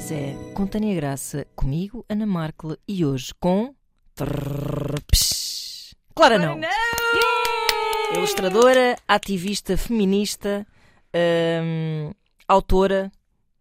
[0.00, 3.74] Pois é, com Tânia Graça, comigo, Ana Markle e hoje com.
[6.14, 6.58] Clara não!
[8.14, 10.66] Ilustradora, ativista feminista,
[11.62, 12.14] hum,
[12.48, 13.12] autora.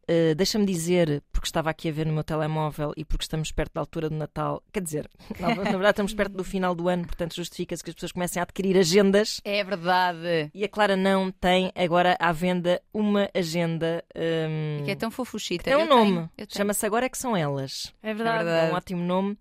[0.09, 3.73] Uh, Deixa-me dizer, porque estava aqui a ver no meu telemóvel e porque estamos perto
[3.75, 5.07] da altura do Natal, quer dizer,
[5.39, 8.39] na, na verdade estamos perto do final do ano, portanto justifica-se que as pessoas comecem
[8.39, 9.39] a adquirir agendas.
[9.43, 10.49] É verdade.
[10.53, 14.03] E a Clara não tem agora à venda uma agenda.
[14.15, 15.65] hum, Que é tão fofuchita.
[15.65, 16.29] tem um Eu nome.
[16.47, 17.93] Chama-se Agora é que são elas.
[18.01, 18.43] É verdade.
[18.45, 18.67] verdade.
[18.69, 19.37] É um ótimo nome.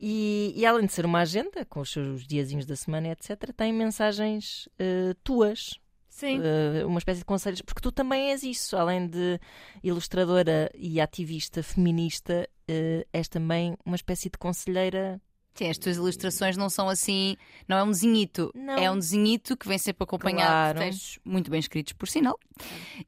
[0.00, 3.72] E, e além de ser uma agenda, com os seus diazinhos da semana, etc., tem
[3.72, 5.78] mensagens eh, tuas,
[6.18, 6.40] Sim.
[6.42, 9.38] eh, uma espécie de conselhos, porque tu também és isso, além de
[9.82, 15.20] ilustradora e ativista feminista, eh, és também uma espécie de conselheira.
[15.54, 17.36] Sim, as tuas ilustrações não são assim,
[17.66, 18.74] não é um desenhito, Não.
[18.78, 20.78] é um desenhito que vem sempre acompanhado Claro.
[20.78, 22.38] de textos muito bem escritos, por sinal,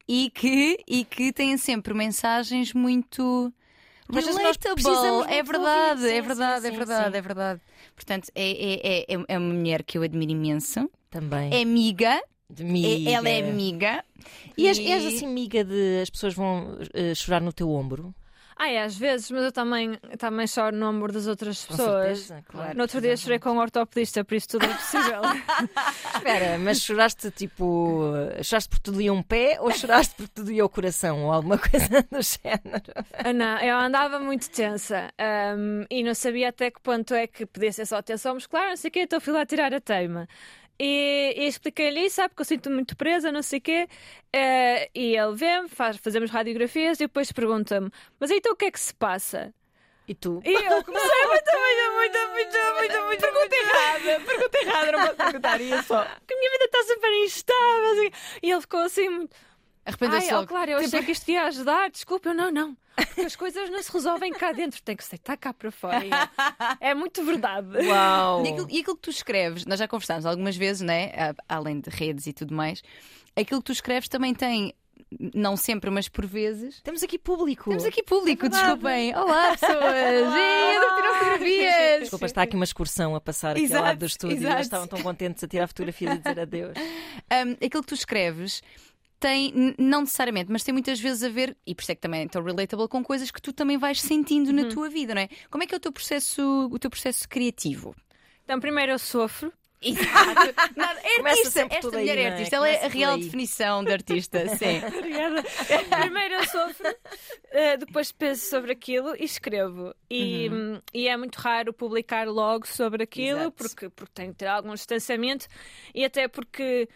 [0.07, 3.53] e que, e que têm sempre mensagens muito.
[4.09, 7.61] Vezes nós precisamos é verdade, é verdade, é verdade, é verdade.
[7.95, 10.89] Portanto, é, é, é, é uma mulher que eu admiro imenso.
[11.09, 11.53] Também.
[11.53, 13.09] É amiga, de é- miga.
[13.09, 14.03] ela é amiga.
[14.57, 18.13] E és, és assim, amiga de as pessoas vão eh, chorar no teu ombro?
[18.63, 22.19] Ai, às vezes, mas eu também, também choro no ombro das outras Com pessoas.
[22.19, 22.75] certeza, claro.
[22.75, 25.21] No outro dia chorei com um ortopedista, por isso tudo é possível.
[26.15, 28.03] Espera, mas choraste tipo.
[28.43, 31.57] Choraste porque te doía um pé ou choraste porque te doía o coração ou alguma
[31.57, 32.93] coisa do género?
[33.13, 37.47] Ah, não, eu andava muito tensa ahm, e não sabia até que ponto é que
[37.47, 40.27] podia ser só tensão muscular, não sei o quê, então fui lá tirar a teima.
[40.83, 43.87] E, e expliquei-lhe isso, sabe, que eu sinto muito presa, não sei o quê.
[44.33, 48.71] Eh, e ele vê-me, faz, fazemos radiografias e depois pergunta-me: Mas então o que é
[48.71, 49.53] que se passa?
[50.07, 50.41] E tu?
[50.43, 53.21] E eu comecei muito, muito, muito, muito, muito, muito.
[53.21, 56.03] Pergunta errada, pergunta errada, não posso perguntar isso só.
[56.25, 57.91] Que a minha vida está super instável.
[57.91, 58.11] assim.
[58.41, 59.35] E ele ficou assim muito.
[59.85, 60.47] Arrependeu-se ó, logo.
[60.47, 61.89] claro, eu achei que isto ia ajudar.
[61.89, 62.77] Desculpa, eu não, não.
[62.95, 66.05] Porque as coisas não se resolvem cá dentro, tem que ser tá cá para fora.
[66.05, 66.11] Eu,
[66.79, 67.77] É muito verdade.
[67.87, 68.45] Uau!
[68.45, 71.11] E aquilo, e aquilo que tu escreves, nós já conversámos algumas vezes, né?
[71.49, 72.83] Além de redes e tudo mais,
[73.35, 74.73] aquilo que tu escreves também tem,
[75.33, 76.79] não sempre, mas por vezes.
[76.83, 77.69] Temos aqui público.
[77.69, 79.15] Temos aqui público, É desculpem.
[79.15, 79.73] Olá, pessoas!
[79.73, 81.99] Eu tirar fotografias!
[82.01, 84.37] Desculpa, está aqui uma excursão a passar aqui ao Exato, lado do estúdio.
[84.37, 84.53] exato.
[84.55, 86.73] Eles estavam tão contentes a tirar fotografias e dizer adeus.
[87.31, 88.61] Um, aquilo que tu escreves
[89.21, 92.23] tem, não necessariamente, mas tem muitas vezes a ver, e por isso é que também
[92.23, 95.29] é tão relatable, com coisas que tu também vais sentindo na tua vida, não é?
[95.49, 97.95] Como é que é o teu processo, o teu processo criativo?
[98.43, 99.53] Então, primeiro eu sofro.
[99.79, 100.53] Exato.
[100.75, 101.61] Nada, é artista.
[101.61, 102.55] Esta tudo aí, mulher é artista.
[102.55, 104.47] Ela é a real definição de artista.
[104.57, 104.81] Sim.
[104.85, 105.43] Obrigada.
[106.01, 106.95] Primeiro eu sofro,
[107.51, 109.93] eh, depois penso sobre aquilo e escrevo.
[110.09, 113.51] E, hum, e é muito raro publicar logo sobre aquilo, Exato.
[113.57, 115.47] porque, porque tenho que ter algum distanciamento
[115.93, 116.87] e até porque,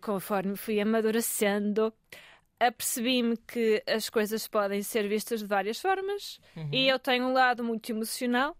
[0.00, 1.92] conforme fui amadurecendo,
[2.58, 6.38] apercebi-me que as coisas podem ser vistas de várias formas
[6.72, 8.56] e eu tenho um lado muito emocional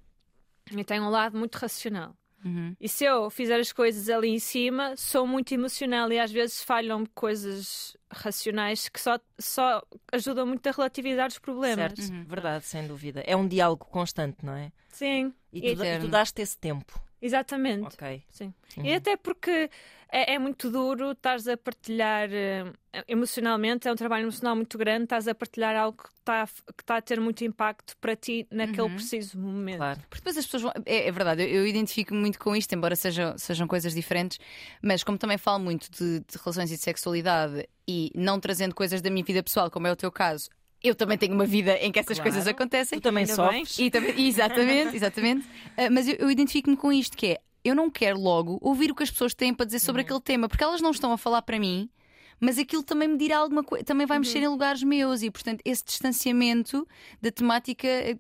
[0.70, 2.14] e tenho um lado muito racional.
[2.44, 2.76] Uhum.
[2.78, 6.62] E se eu fizer as coisas ali em cima, sou muito emocional e às vezes
[6.62, 11.94] falham coisas racionais que só, só ajudam muito a relativizar os problemas.
[11.98, 13.20] Certo, verdade, sem dúvida.
[13.26, 14.70] É um diálogo constante, não é?
[14.90, 17.00] Sim, E tu, e tu daste esse tempo.
[17.26, 17.94] Exatamente.
[17.94, 18.22] Ok.
[18.30, 18.54] Sim.
[18.76, 18.84] Uhum.
[18.84, 19.70] E até porque
[20.10, 22.64] é, é muito duro estares a partilhar eh,
[23.08, 27.02] emocionalmente, é um trabalho emocional muito grande, estás a partilhar algo que está está a
[27.02, 29.78] ter muito impacto para ti naquele preciso momento.
[29.78, 30.00] Claro.
[30.08, 30.72] Porque depois as pessoas vão.
[30.84, 34.38] É, é verdade, eu, eu identifico muito com isto, embora sejam, sejam coisas diferentes,
[34.80, 39.02] mas como também falo muito de, de relações e de sexualidade e não trazendo coisas
[39.02, 40.48] da minha vida pessoal, como é o teu caso,
[40.82, 42.30] eu também tenho uma vida em que essas Claro.
[42.30, 42.98] coisas acontecem.
[42.98, 43.78] Tu também Ainda sofres.
[43.78, 45.48] E também- exatamente, exatamente.
[45.76, 48.94] Ah, mas eu, eu identifico-me com isto, que é eu não quero logo ouvir o
[48.94, 51.42] que as pessoas têm para dizer sobre aquele tema, porque elas não estão a falar
[51.42, 51.90] para mim.
[52.38, 55.62] Mas aquilo também me dirá alguma coisa, também vai mexer em lugares meus e, portanto,
[55.64, 56.86] esse distanciamento
[57.20, 58.18] da temática eh,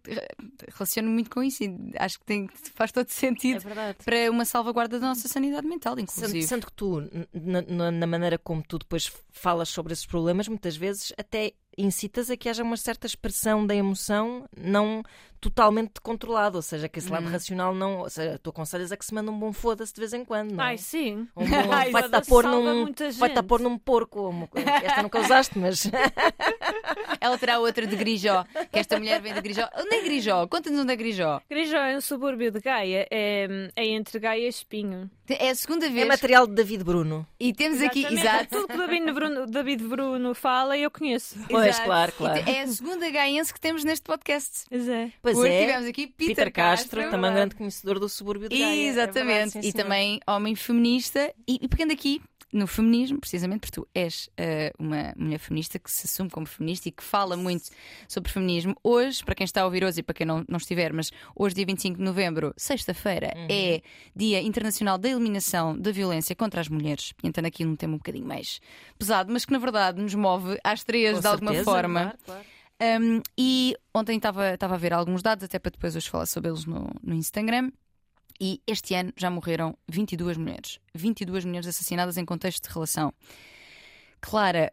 [0.74, 3.98] relaciono muito com isso e acho que tem, faz todo É sentido verdade.
[4.04, 6.42] para uma salvaguarda da nossa sanidade mental, Sendo, inclusive.
[6.46, 7.02] sendo que tu,
[7.34, 12.36] na- na maneira como tu depois falas sobre esses problemas, muitas vezes até incitas a
[12.36, 15.02] que haja uma certa expressão da emoção não
[15.40, 17.12] totalmente controlada, ou seja, que esse Hum.
[17.12, 17.98] lado racional não.
[18.00, 20.52] Ou seja, tu aconselhas a que se manda um bom foda-se de vez em quando,
[20.52, 20.68] não é?
[20.68, 21.26] Ai, sim.
[21.36, 24.28] Um bom- Ai, vai-te a foda-se pôr num, muita vai-te a pôr num porco.
[24.28, 24.48] uma.
[24.82, 25.90] Esta nunca usaste, mas.
[27.20, 29.68] Ela terá outra de Grijó, que esta mulher vem de Grijó.
[29.76, 30.46] Onde é Grijó?
[30.46, 31.40] Conta-nos onde é Grijó.
[31.48, 35.10] Grijó é um subúrbio de Gaia, é, é entre Gaia e Espinho.
[35.28, 36.06] É a segunda É vez.
[36.06, 37.26] material de David Bruno.
[37.40, 38.26] E temos aqui, Exatamente.
[38.26, 38.48] exato.
[38.50, 41.36] Tudo que o David Bruno, David Bruno fala, eu conheço.
[41.50, 41.84] Pois, Exato.
[41.84, 42.48] claro, claro.
[42.48, 44.64] É a segunda gaense que temos neste podcast.
[44.68, 45.10] Pois é.
[45.26, 45.66] Pois Porque é.
[45.66, 47.10] tivemos aqui Peter, Peter Castro, Castro.
[47.10, 48.86] também um grande conhecedor do subúrbio de Gaia.
[48.86, 49.26] É Exatamente.
[49.26, 51.34] verdade, sim, e também homem feminista.
[51.48, 55.90] E, e pegando aqui no feminismo, precisamente porque tu és uh, uma mulher feminista que
[55.90, 57.70] se assume como feminista e que fala muito
[58.06, 58.76] sobre feminismo.
[58.84, 61.56] Hoje, para quem está a ouvir hoje e para quem não, não estiver, mas hoje,
[61.56, 63.48] dia 25 de novembro, sexta-feira, uhum.
[63.50, 63.82] é
[64.14, 67.14] Dia Internacional da Eliminação da Violência contra as Mulheres.
[67.20, 68.60] Entrando aqui num tema um bocadinho mais
[68.96, 72.00] pesado, mas que na verdade nos move às três Com de alguma certeza, forma.
[72.00, 72.55] claro, claro.
[72.80, 76.64] Um, e ontem estava a ver alguns dados, até para depois hoje falar sobre eles
[76.64, 77.70] no, no Instagram.
[78.38, 80.78] E este ano já morreram 22 mulheres.
[80.94, 83.12] 22 mulheres assassinadas em contexto de relação.
[84.20, 84.72] Clara,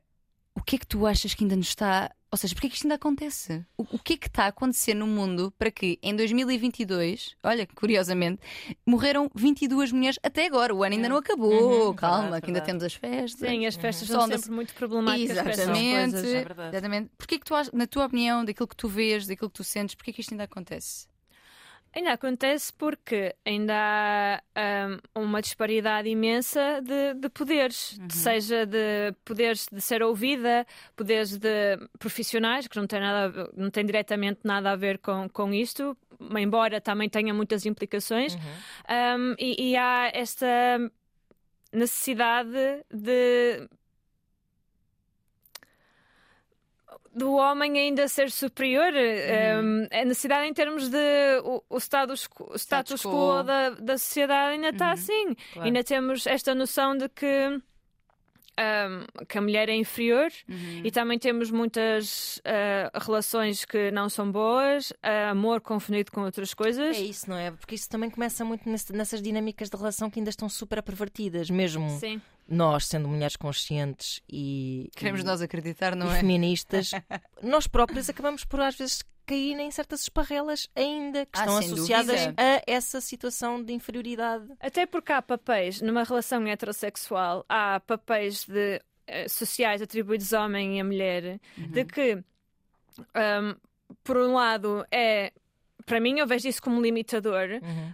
[0.53, 2.11] o que é que tu achas que ainda nos está.
[2.33, 3.63] Ou seja, porquê é que isto ainda acontece?
[3.77, 7.67] O, o que é que está a acontecer no mundo para que em 2022, olha,
[7.75, 8.41] curiosamente,
[8.83, 10.73] morreram 22 mulheres até agora?
[10.73, 11.89] O ano ainda não acabou.
[11.89, 12.65] Uhum, Calma, verdade, que ainda verdade.
[12.65, 13.47] temos as festas.
[13.47, 15.37] Sim, as festas Só são sempre muito problemáticas.
[15.37, 16.11] Exatamente.
[16.11, 16.33] coisas.
[16.33, 16.75] é verdade.
[16.75, 17.11] Exatamente.
[17.15, 20.11] Porquê que tu, na tua opinião, daquilo que tu vês, daquilo que tu sentes, porquê
[20.11, 21.05] que isto ainda acontece?
[21.95, 29.67] Ainda acontece porque ainda há hum, uma disparidade imensa de, de poderes, seja de poderes
[29.71, 34.75] de ser ouvida, poderes de profissionais, que não tem, nada, não tem diretamente nada a
[34.75, 35.95] ver com, com isto,
[36.37, 38.35] embora também tenha muitas implicações,
[39.17, 40.47] Hum, e, e há esta
[41.71, 43.67] necessidade de
[47.13, 50.97] do homem ainda ser superior, hum, a necessidade em termos de
[51.43, 53.11] o, o status, quo- o status Status quo.
[53.11, 55.35] quo da, da sociedade ainda está assim.
[55.53, 55.67] Claro.
[55.67, 57.25] Ainda temos esta noção de que,
[58.59, 60.31] hum, que a mulher é inferior
[60.83, 66.53] e também temos muitas ah, relações que não são boas, ah, amor confundido com outras
[66.53, 66.97] coisas.
[66.97, 67.51] É isso, não é?
[67.51, 71.49] Porque isso também começa muito nesse- nessas dinâmicas de relação que ainda estão super pervertidas,
[71.49, 72.21] mesmo Sim.
[72.47, 76.19] Nós, sendo mulheres conscientes e, Queremos e, nós acreditar, não e é?
[76.19, 76.91] feministas,
[77.41, 82.21] nós próprias acabamos por às vezes cair em certas esparrelas ainda que Ah, estão associadas
[82.25, 82.35] dúvida.
[82.41, 84.45] a essa situação de inferioridade.
[84.59, 90.77] Até porque há papéis, numa relação heterossexual, há papéis de, eh, sociais atribuídos ao homem
[90.77, 92.21] e à mulher, de que,
[93.13, 93.55] ahm,
[94.03, 95.31] por um lado, é.
[95.85, 97.47] Para mim, eu vejo isso como limitador,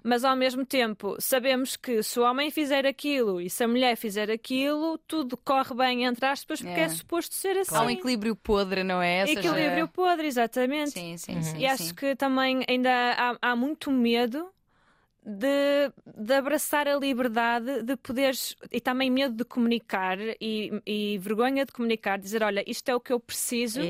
[0.03, 3.95] mas ao mesmo tempo sabemos que se o homem fizer aquilo e se a mulher
[3.95, 6.83] fizer aquilo, tudo corre bem, entre aspas, porque É.
[6.83, 7.75] é, suposto ser assim.
[7.75, 9.25] Há um equilíbrio podre, não é?
[9.25, 10.91] Seja, Equilíbrio podre, exatamente.
[10.91, 11.57] Sim, sim, sim.
[11.59, 14.49] E acho que também ainda há, há muito medo
[15.25, 15.91] de,
[16.23, 21.71] de abraçar a liberdade de poderes e também medo de comunicar e, e vergonha de
[21.71, 23.81] comunicar, dizer olha, isto é o que eu preciso,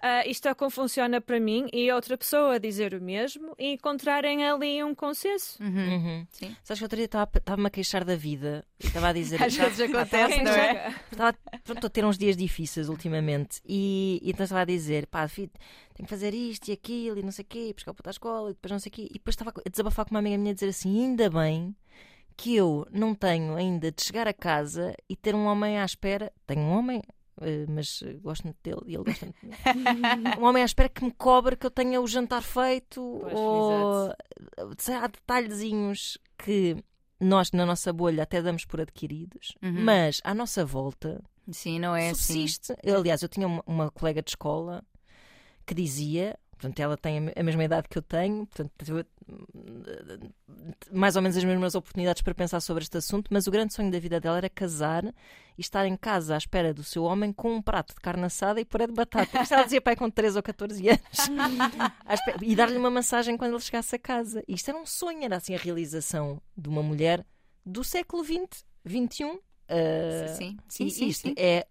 [0.00, 3.72] ah, isto é como funciona para mim e a outra pessoa dizer o mesmo e
[3.72, 5.62] encontrarem ali um consenso.
[5.62, 6.26] Uhum.
[6.30, 6.56] Sim.
[6.62, 9.42] Sabes que outro dia estava- estava-me a queixar da vida e estava a dizer.
[9.42, 10.94] Às vezes acontece, não é?
[11.10, 15.26] Estava pronto, a ter uns dias difíceis ultimamente e, e então estava a dizer, pá,
[15.26, 15.50] filho,
[15.94, 18.08] tenho que fazer isto e aquilo e não sei o quê, e buscar o puto
[18.08, 19.06] à escola e depois não sei o quê.
[19.10, 21.74] E depois estava a desabafar com uma amiga minha a dizer assim, ainda bem
[22.36, 26.32] que eu não tenho ainda de chegar a casa e ter um homem à espera.
[26.46, 27.00] Tenho um homem,
[27.40, 29.52] eh, mas gosto muito dele e ele gosta muito de mim.
[30.40, 34.14] um homem à espera que me cobre que eu tenha o jantar feito Pois, ou
[34.78, 36.76] sei, há detalhezinhos que
[37.20, 39.84] nós na nossa bolha até damos por adquiridos, Uhum.
[39.84, 41.22] mas à nossa volta
[41.52, 42.14] Sim, não é assim.
[42.34, 42.74] subsiste.
[42.84, 44.82] Aliás, eu tinha uma, uma colega de escola
[45.66, 48.72] que dizia, portanto, ela tem a me- a mesma idade que eu tenho, portanto,
[50.92, 53.90] mais ou menos as mesmas oportunidades para pensar sobre este assunto, mas o grande sonho
[53.90, 55.12] da vida dela era casar e
[55.60, 58.64] estar em casa à espera do seu homem com um prato de carne assada e
[58.64, 59.42] puré de batata.
[59.42, 61.00] Isto ela dizia pai com 13 ou 14 anos.
[62.42, 64.42] E dar-lhe uma massagem quando ele chegasse a casa.
[64.48, 67.24] E isto era um sonho, era assim a realização de uma mulher
[67.64, 69.38] do século XX, XXI.
[69.68, 71.06] ah, Sim, sim, e sim.
[71.08, 71.34] isto sim.
[71.36, 71.66] é.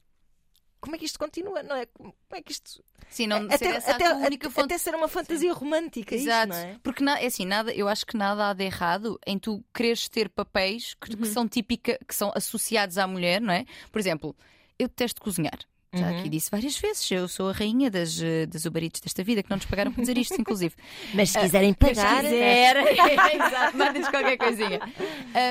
[0.83, 1.63] Como é que isto continua?
[1.63, 1.85] Não é?
[1.85, 2.83] Como é que isto.
[3.09, 4.65] Sim, não até, ser até, até- fonte.
[4.65, 6.49] até ser uma fantasia romântica, isto, Exato.
[6.49, 6.77] não é?
[6.83, 10.09] Porque na- é assim, nada, eu acho que nada há de errado em tu quereres
[10.09, 11.21] ter papéis que, Uhum.
[11.21, 13.63] que são típica, que são associados à mulher, não é?
[13.93, 14.35] Por exemplo,
[14.77, 15.57] eu detesto cozinhar.
[15.93, 16.19] Já Uhum.
[16.19, 19.49] aqui disse várias vezes, eu sou a rainha das, eh, das uberites desta vida, que
[19.49, 20.73] não nos pagaram por dizer isto, inclusive.
[21.13, 22.23] Mas se quiserem pagar.
[22.23, 22.77] quiser,
[23.35, 24.79] exato, mandem-nos qualquer coisinha.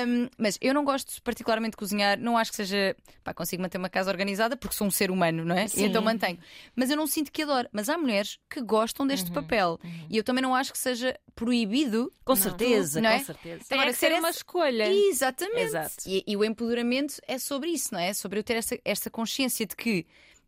[0.07, 2.95] Um, mas eu não gosto particularmente de cozinhar, não acho que seja.
[3.23, 5.67] Pá, consigo manter uma casa organizada porque sou um ser humano, não é?
[5.67, 5.83] Sim.
[5.83, 6.37] E então mantenho.
[6.75, 7.69] Mas eu não sinto que adoro.
[7.71, 9.33] Mas há mulheres que gostam deste Uhum.
[9.35, 9.79] papel.
[10.09, 12.11] E eu também não acho que seja proibido.
[12.25, 13.19] Com certeza, Não é?
[13.19, 13.63] com certeza.
[13.67, 14.91] Tem Agora, que ser ser uma escolha.
[14.91, 15.93] Exatamente.
[16.05, 18.13] E, e o empoderamento é sobre isso, não é?
[18.13, 20.05] Sobre eu ter essa, essa consciência de que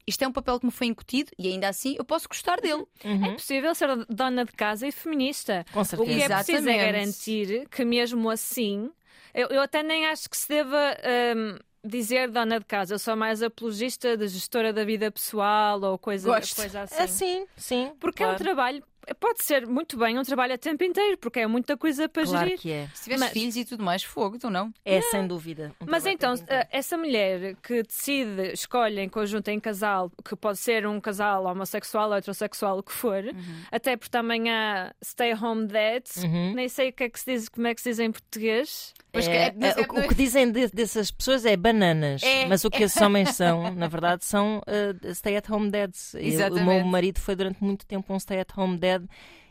[0.07, 2.85] isto é um papel que me foi incutido e ainda assim eu posso gostar dele.
[3.03, 5.65] É possível ser dona de casa e feminista.
[5.71, 6.35] Com O que é certeza.
[6.35, 6.77] preciso é Exatamente.
[6.91, 8.91] garantir que, mesmo assim,
[9.33, 10.97] eu, eu até nem acho que se deva
[11.35, 12.93] hum, dizer dona de casa.
[12.93, 16.55] Eu sou mais apologista de gestora da vida pessoal ou coisa, Gosto.
[16.55, 16.95] coisa assim.
[17.03, 17.91] É sim, sim.
[17.99, 18.43] Porque é um claro.
[18.43, 18.83] trabalho
[19.19, 22.45] pode ser muito bem um trabalho a tempo inteiro, porque é muita coisa para Claro
[22.45, 22.59] gerir.
[22.59, 22.87] que é.
[22.93, 24.73] Se tiveres Mas- filhos e tudo mais, fogo, então não.
[24.83, 25.71] É sem dúvida.
[25.81, 30.57] um Mas então, eh, essa mulher que decide, escolhe em conjunto, em casal, que pode
[30.59, 33.23] ser um casal homossexual, heterossexual, o que for,
[33.71, 36.53] até porque também há stay home dads, Uhum.
[36.53, 38.93] nem sei o que é que se diz, como é que se diz em português.
[39.11, 41.55] Pois que É, é- mas é, é- o, o que dizem de- dessas pessoas é
[41.55, 42.45] bananas, É.
[42.47, 46.13] mas o que esses homens são, na verdade, são uh, stay-at-home dads.
[46.15, 46.65] E O Exatamente.
[46.65, 48.94] meu marido foi durante muito tempo um stay-at-home dad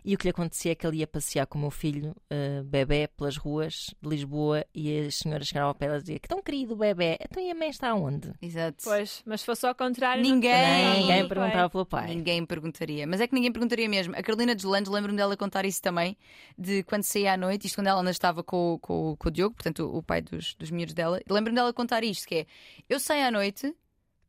[0.06, 2.62] e o que lhe acontecia é que ele ia passear com o meu filho, uh,
[2.64, 6.42] bebê, pelas ruas de Lisboa e as senhoras chegavam ao pé e diziam que tão
[6.42, 8.30] querido bebê, então e a mãe está onde?
[8.42, 8.84] Exato.
[8.84, 10.22] Pois, mas se fosse ao contrário.
[10.22, 10.50] não Ninguém.
[10.52, 12.06] perguntava Ninguém perguntava pelo pai.
[12.08, 13.06] Ninguém perguntaria.
[13.06, 14.14] Mas é que ninguém perguntaria mesmo.
[14.14, 16.16] A Carolina Deslandes, lembro-me dela contar isso também,
[16.58, 19.28] de quando saía à noite, isto quando ela ainda estava com, o- com, o- com
[19.28, 21.18] o Diogo, portanto, o, o pai dos, dos miúdos dela.
[21.30, 22.46] Lembro-me dela contar isto: que é
[22.90, 23.74] eu saio à noite,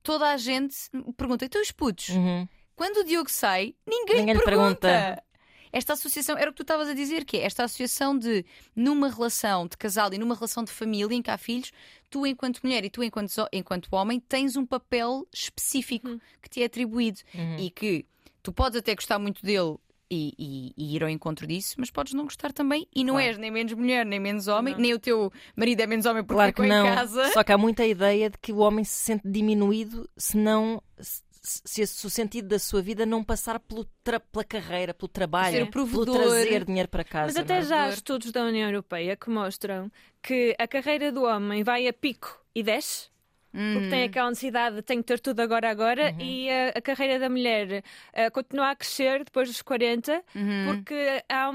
[0.02, 2.48] toda a gente me pergunta, então os putos, Uhum.
[2.76, 4.88] Quando o Diogo sai, ninguém, Ninguém lhe pergunta.
[4.88, 5.24] pergunta.
[5.72, 9.10] Esta associação, era o que tu estavas a dizer, que é esta associação de, numa
[9.10, 11.72] relação de casal e numa relação de família em que há filhos,
[12.10, 16.66] tu, enquanto mulher e tu, enquanto, enquanto homem, tens um papel específico que te é
[16.66, 17.58] atribuído Uhum.
[17.60, 18.06] e que
[18.42, 19.76] tu podes até gostar muito dele.
[20.08, 22.88] E, e- e ir ao encontro disso, mas podes não gostar também.
[22.96, 23.28] E não Claro.
[23.28, 24.80] és nem menos mulher, nem menos homem, Não.
[24.82, 26.86] nem o teu marido é menos homem porque Claro que não.
[26.88, 27.32] em casa.
[27.34, 30.80] Só que há muita ideia de que o homem se sente diminuído se não.
[31.00, 35.08] Se, se esse- o sentido da sua vida não passar pelo tra- pela carreira, pelo
[35.08, 37.26] trabalho, pelo trazer dinheiro para casa.
[37.28, 37.62] Mas não até é?
[37.62, 41.94] já há estudos da União Europeia que mostram que a carreira do homem vai a
[41.94, 43.10] pico e desce.
[43.52, 43.90] Porque Hum.
[43.90, 46.20] tem aquela necessidade de tenho que ter tudo agora, agora, Uhum.
[46.20, 50.66] e a, a carreira da mulher eh, continua a crescer depois dos 40, Uhum.
[50.76, 51.52] porque há,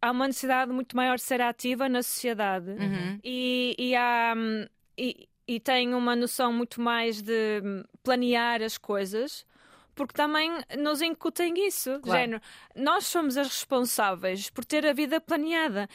[0.00, 3.18] há uma necessidade muito maior de ser ativa na sociedade Uhum.
[3.22, 4.32] e, e há.
[4.34, 9.46] hum, E, e tem uma noção muito mais de hum, planear as coisas.
[9.94, 12.00] Porque também nos incutem isso.
[12.00, 12.20] Claro.
[12.20, 12.42] género,
[12.74, 15.88] nós somos as responsáveis por ter a vida planeada.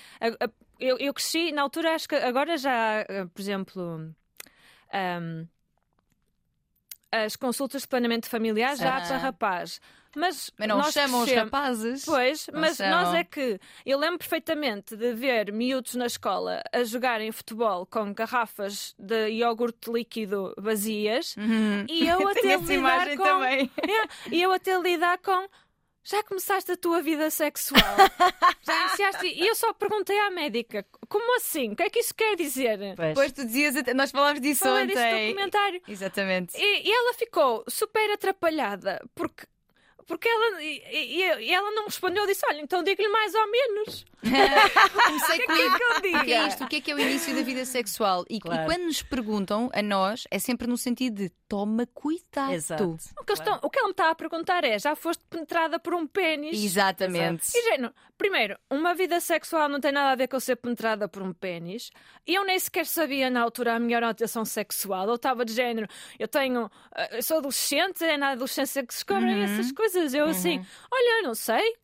[0.80, 4.16] Eu, eu cresci, na altura, acho que agora já, eh, por exemplo,
[4.94, 5.48] hum,
[7.12, 9.02] as consultas de planeamento familiar já há Ah.
[9.08, 9.82] para rapaz.
[10.16, 12.06] Mas, Mas não nós chamam os rapazes.
[12.06, 13.04] Pois, Não mas chamam.
[13.04, 18.14] nós é que eu lembro perfeitamente de ver miúdos na escola a jogarem futebol com
[18.14, 21.86] garrafas de iogurte líquido vazias Uhum.
[21.90, 23.72] e eu a ter Tenho de essa lidar imagem com também.
[24.30, 25.48] É, e eu a ter de lidar com
[26.02, 27.82] já começaste a tua vida sexual?
[28.66, 29.28] Já iniciaste?
[29.28, 31.74] E eu só perguntei à médica: como assim?
[31.74, 32.80] O que é que isso quer dizer?
[32.96, 33.10] Pois.
[33.10, 35.28] Depois tu dizias, até- nós falámos disso Falei ontem.
[35.28, 35.82] documentário.
[35.88, 36.58] Exatamente.
[36.58, 39.46] E, e ela ficou super atrapalhada porque.
[40.10, 43.50] Porque ela, e, e- e ela não respondeu, eu disse: Olha, então digo-lhe mais ou
[43.52, 44.06] menos.
[44.24, 46.64] Comecei com O que é que eu O que é isto?
[46.64, 48.26] O que é que é o início da vida sexual?
[48.30, 48.66] E, e Claro.
[48.66, 52.54] quando nos perguntam a nós, é sempre no sentido de toma cuidado.
[52.54, 52.98] Exato.
[53.20, 55.94] O que, estão- o que ela me está a perguntar é: já foste penetrada por
[55.94, 56.64] um pênis?
[56.64, 57.52] Exatamente.
[57.58, 61.22] E, género, primeiro, uma vida sexual não tem nada a ver com ser penetrada por
[61.24, 61.90] um pênis.
[62.26, 65.08] E eu nem sequer sabia na altura a minha orientação sexual.
[65.10, 65.88] Eu estava de género,
[66.18, 66.70] eu tenho.
[66.96, 70.14] eh, Eu sou adolescente, é na adolescência que se descobrem essas coisas.
[70.14, 71.76] Eu assim, olha, eu não sei.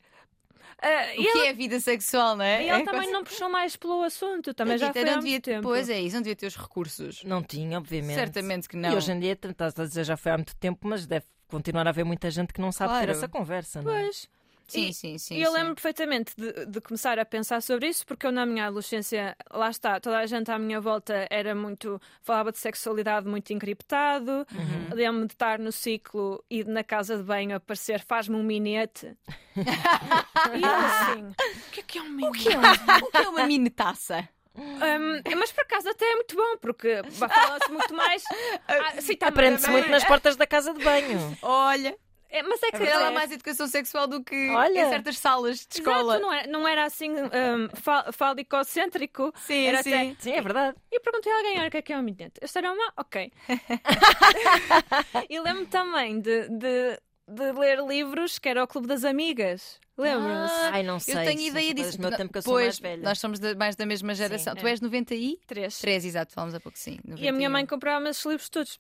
[0.82, 2.63] Eh, O e que ela, é a vida sexual, não é?
[2.65, 5.32] e ela É também quase- não puxou mais pelo assunto, também já foi não devia
[5.32, 5.63] muito tempo.
[5.63, 7.24] Pois é, isso não devia ter os recursos.
[7.24, 8.15] Não tinha, obviamente.
[8.15, 8.91] Certamente que não.
[8.91, 11.88] E hoje em dia, estás a dizer já foi há muito tempo, mas deve continuar
[11.88, 13.12] a haver muita gente que não sabe ter Claro.
[13.12, 13.82] essa conversa.
[13.82, 14.01] Não é?
[14.03, 14.27] Pois.
[14.67, 15.36] Sim, E- sim, sim.
[15.38, 15.57] E eu sim.
[15.57, 19.69] lembro perfeitamente de, de começar a pensar sobre isso, porque eu na minha adolescência, lá
[19.69, 22.01] está, toda a gente à minha volta era muito.
[22.22, 24.31] falava de sexualidade muito encriptado.
[24.51, 24.89] Uhum.
[24.93, 29.15] Lembro-me de estar no ciclo e na casa de banho aparecer faz-me um minete.
[29.55, 32.29] e eu assim, o que é que é um minete?
[32.29, 32.62] O que é, um-
[33.05, 34.27] o que é uma mini taça?
[34.57, 38.24] Um, mas por acaso até é muito bom, porque fala-se muito mais.
[38.67, 41.38] Ah, sim, tá, Aprende-se muito nas portas da casa de banho.
[41.41, 41.95] Olha,
[42.36, 44.80] É, mas é que se calhar há é- mais educação sexual do que Olha.
[44.86, 46.15] em certas salas de escola.
[46.15, 49.32] Exato, não, era, não era assim um, fálico-cêntrico.
[49.38, 49.94] Sim, Era sim.
[49.94, 50.77] até- Sim, é verdade.
[50.92, 52.34] E perguntei a alguém, olha, o que é que é um minete?
[52.42, 53.32] Eu disseram, ah, ok.
[55.30, 59.80] e lembro também de, de, de ler livros que era o Clube das Amigas.
[59.98, 60.54] Lembram-se?
[60.54, 61.14] Ah, Ai, não sei.
[61.16, 61.98] eu tenho ideia disso.
[61.98, 63.04] do meu tempo que eu nós- sou pois, mais velha.
[63.04, 64.54] Nós somos da- mais da mesma geração.
[64.54, 64.72] Sim, tu é.
[64.72, 66.06] és 93, Três.
[66.06, 67.00] exato, falamos há pouco sim.
[67.18, 67.68] E a minha mãe 91.
[67.68, 68.80] comprava esses livros todos.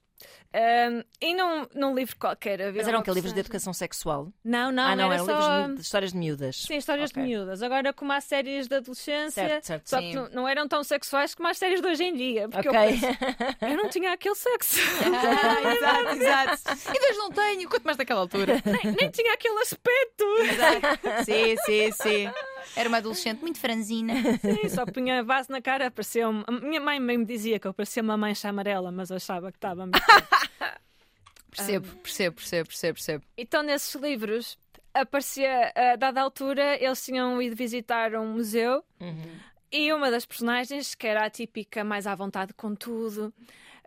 [0.53, 4.31] Um, e num, num livro qualquer havia Mas eram que livros de educação sexual?
[4.45, 5.33] Não, não, ah, não, era eram só...
[5.57, 6.55] livros de, de histórias de miúdas.
[6.61, 7.21] Sim, histórias Ok.
[7.21, 7.61] de miúdas.
[7.61, 9.89] Agora, como há séries de adolescência, Certo, certo.
[9.89, 10.09] só Sim.
[10.11, 12.47] que não, não eram tão sexuais como as séries de hoje em dia.
[12.47, 12.79] Porque Ok.
[12.79, 13.05] eu, penso,
[13.61, 14.79] eu não tinha aquele sexo.
[15.05, 16.91] Ah, exato, exato.
[16.95, 18.61] E Deus não tenho, quanto mais daquela altura.
[18.65, 20.25] nem, nem tinha aquele aspecto.
[20.49, 21.04] Exato.
[21.23, 22.31] Sim, sim, sim.
[22.75, 24.13] Era uma adolescente muito franzina.
[24.39, 26.43] Sim, só punha base na cara, parecia um...
[26.47, 29.51] A minha mãe bem me dizia que eu parecia uma mancha amarela, mas eu achava
[29.51, 30.71] que estava muito bem.
[31.51, 33.23] Percebo, percebo, percebo, percebo, percebo.
[33.37, 34.57] Então, nesses livros,
[34.93, 39.37] aparecia, a dada altura, eles tinham ido visitar um museu Uhum.
[39.71, 43.33] e uma das personagens, que era a típica mais à vontade com tudo,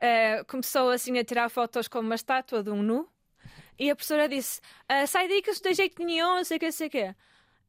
[0.01, 3.07] eh, começou assim a tirar fotos com uma estátua de um nu.
[3.79, 6.57] E a professora disse: "Ah, Sai daí que isso não tem jeito nenhum, não sei
[6.57, 7.15] o que, não sei o quê.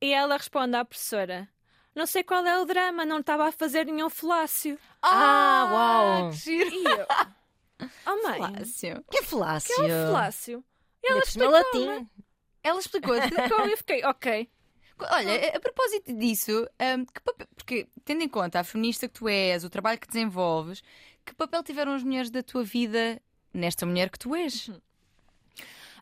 [0.01, 1.47] E ela responde à professora:
[1.95, 4.77] Não sei qual é o drama, não estava a fazer nenhum falácio.
[5.01, 6.29] Ah, uau.
[6.31, 6.69] Que giro.
[6.75, 7.07] E eu:
[8.05, 9.05] Oh, mãe, Falácio.
[9.11, 9.75] Que falácio.
[9.75, 10.63] que é um falácio?
[11.03, 12.09] E Ainda ela por cima explicou latim.
[12.63, 13.25] Ela explicou-te.
[13.27, 14.49] explicou e eu fiquei: Ok.
[15.01, 16.51] Olha, a- a propósito disso,
[16.81, 20.07] hum, que papel- porque tendo em conta a feminista que tu és, o trabalho que
[20.07, 20.83] desenvolves,
[21.25, 23.21] que papel tiveram as mulheres da tua vida
[23.53, 24.69] nesta mulher que tu és?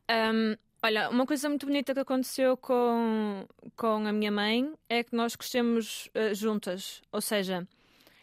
[0.09, 3.45] Um, olha, uma coisa muito bonita que aconteceu com,
[3.75, 7.01] com a minha mãe é que nós crescemos eh, juntas.
[7.11, 7.67] Ou seja,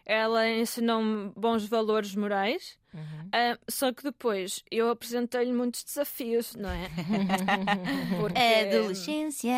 [0.06, 3.28] ela ensinou-me bons valores morais, Uhum.
[3.32, 6.88] ah, só que depois eu apresentei-lhe muitos desafios, não é?
[8.20, 9.52] Porque, Adolescência.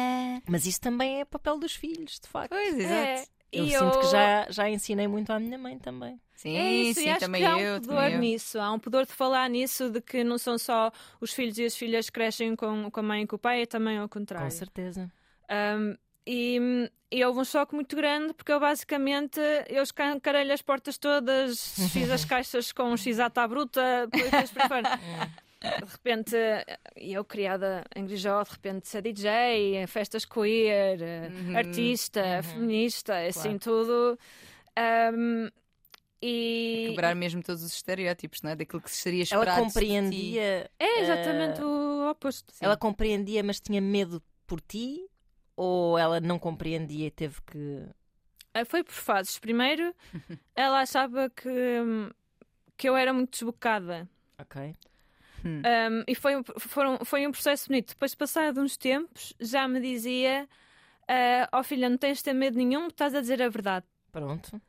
[0.49, 2.49] Mas isso também é papel dos filhos, de facto.
[2.49, 3.30] Pois, É, exato.
[3.52, 6.18] Eu e sinto que já, já ensinei muito à minha mãe também.
[6.37, 7.81] Sim, É isso, sim, e acho também que há um eu.
[7.81, 11.59] pudor nisso, há um pudor de falar nisso, de que não são só os filhos
[11.59, 13.99] e as filhas que crescem com, com a mãe e com o pai, é também
[13.99, 14.50] ao contrário.
[14.50, 15.11] Com certeza.
[15.50, 20.99] Um, e, e houve um choque muito grande porque eu basicamente eu escancarei as portas
[20.99, 24.83] todas, fiz as caixas com um x à bruta, depois para fora.
[25.62, 26.37] De repente,
[26.97, 30.99] eu criada em Grijó, de repente ser DJ, festas queer,
[31.31, 32.43] Uhum, artista, uhum.
[32.43, 33.59] feminista, assim Claro.
[33.59, 34.19] tudo.
[35.14, 35.49] Um,
[36.23, 38.56] e Quebrar mesmo todos os estereótipos, não é?
[38.56, 39.50] Daquilo que seria Ela esperado.
[39.62, 39.75] de ti.
[39.75, 40.70] compreendia.
[40.78, 42.54] é exatamente o oposto.
[42.61, 45.08] Ela compreendia, mas tinha medo por ti?
[45.54, 47.87] Ou ela não compreendia e teve que.
[48.54, 49.38] Ah, Foi por fases.
[49.38, 49.94] Primeiro,
[50.54, 52.11] ela achava que, hum,
[52.76, 54.08] que eu era muito desbocada.
[54.38, 54.75] Ok.
[55.44, 57.90] Um, e foi um, foram, foi um processo bonito.
[57.90, 60.49] Depois, passado uns tempos, já me dizia:
[61.08, 63.87] ah, Ó filha, não tens de ter medo nenhum, estás a dizer a verdade.
[64.11, 64.61] Pronto.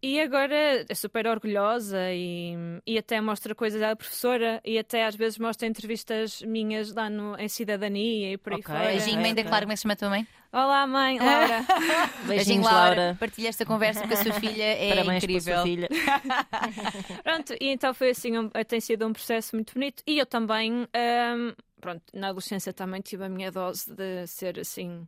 [0.00, 2.54] E agora é super orgulhosa e,
[2.86, 7.36] e até mostra coisas à professora e até às vezes mostra entrevistas minhas lá no,
[7.36, 8.72] em Cidadania e por aí Ok.
[8.72, 8.86] fora.
[8.86, 9.48] Beijinho, mãe da Ok.
[9.50, 10.26] Clara, como é que se chama a tua mãe?
[10.52, 11.64] Olá, mãe, Laura.
[12.28, 12.80] Beijinhos, Laura.
[12.96, 13.16] Laura.
[13.18, 15.44] Partilha esta conversa com a sua filha, é Parabéns incrível.
[15.44, 15.88] pela sua filha.
[17.24, 20.02] Pronto, e então foi assim, um, tem sido um processo muito bonito.
[20.06, 25.06] E eu também, hum, pronto, na adolescência também tive a minha dose de ser assim.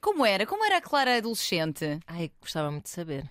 [0.00, 0.46] Como era?
[0.46, 2.00] Como era a Clara adolescente?
[2.06, 3.30] Ai, gostava muito de saber.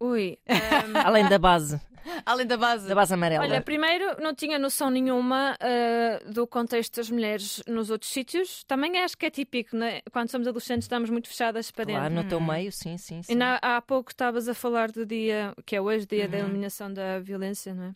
[0.00, 0.38] Ui.
[0.48, 1.80] hum, Além da base,
[2.24, 2.88] Além da base.
[2.88, 3.44] da base amarela.
[3.44, 8.64] Olha, primeiro não tinha noção nenhuma ah, do contexto das mulheres nos outros sítios.
[8.64, 10.00] Também acho que é típico, né?
[10.12, 12.22] quando somos adolescentes estamos muito fechadas para claro, dentro.
[12.22, 13.22] no teu meio, sim, sim.
[13.22, 13.32] sim.
[13.32, 16.44] E na- há pouco estavas a falar do dia, que é hoje, dia da Uhum.
[16.44, 17.94] eliminação da violência, não é?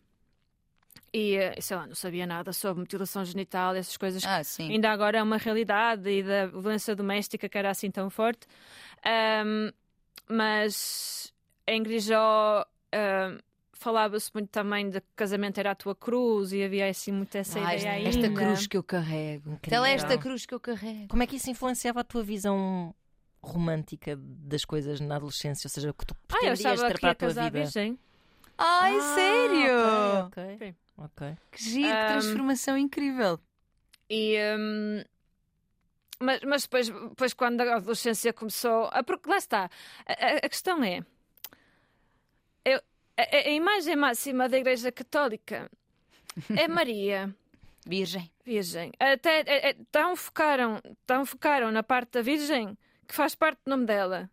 [1.15, 4.71] E, eh, sei lá, não sabia nada sobre mutilação genital, essas coisas Ah, sim.
[4.71, 8.47] ainda agora é uma realidade e da violência doméstica que era assim tão forte.
[9.05, 9.71] Ahm,
[10.27, 11.32] mas
[11.67, 13.37] em Grijó ahm,
[13.73, 17.59] falava-se muito também de que casamento era a tua cruz e havia assim muito essa
[17.59, 18.09] Ah, ideia ainda.
[18.09, 19.49] esta cruz que eu carrego.
[19.51, 19.69] Incrível.
[19.69, 21.07] Tela esta cruz que eu carrego.
[21.09, 22.93] Como é que isso influenciava a tua visão
[23.41, 25.67] romântica das coisas na adolescência?
[25.67, 27.59] Ou seja, o que tu Ah, pretendias achava ter para a tua vida?
[27.59, 27.99] virgem.
[28.57, 30.27] Ai, Ah, sério?
[30.27, 30.57] Ok, ok.
[30.59, 30.75] Sim.
[30.97, 31.37] ok.
[31.51, 33.39] Que giro, que Ahm, transformação incrível.
[34.09, 35.03] E, hum,
[36.19, 38.89] mas, mas depois, depois, quando a adolescência começou.
[38.93, 39.69] ah, Porque lá está.
[40.05, 41.01] A, a- a questão é.
[43.17, 45.69] A, a imagem máxima da Igreja Católica
[46.55, 47.33] é Maria,
[47.85, 48.31] Virgem.
[48.45, 48.91] Virgem.
[48.99, 53.69] Até é- é- tão, focaram, tão focaram na parte da Virgem que faz parte do
[53.69, 54.29] nome dela.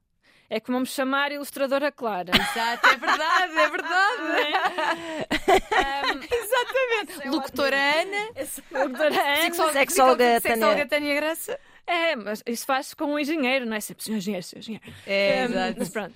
[0.49, 2.33] É como me chamar ilustradora Clara.
[2.35, 4.23] Exato, é verdade, é verdade.
[4.23, 7.29] Hum, Exatamente.
[7.29, 8.33] Locutora Ana.
[8.73, 9.15] doutora
[9.45, 9.73] Ana.
[9.73, 11.59] Sexóloga, sexóloga Tânia Graça.
[11.87, 14.85] É, mas isso faz com um engenheiro, não é sempre senhor engenheiro, senhor engenheiro.
[15.07, 15.79] É, Um, exato.
[15.79, 16.15] Mas pronto.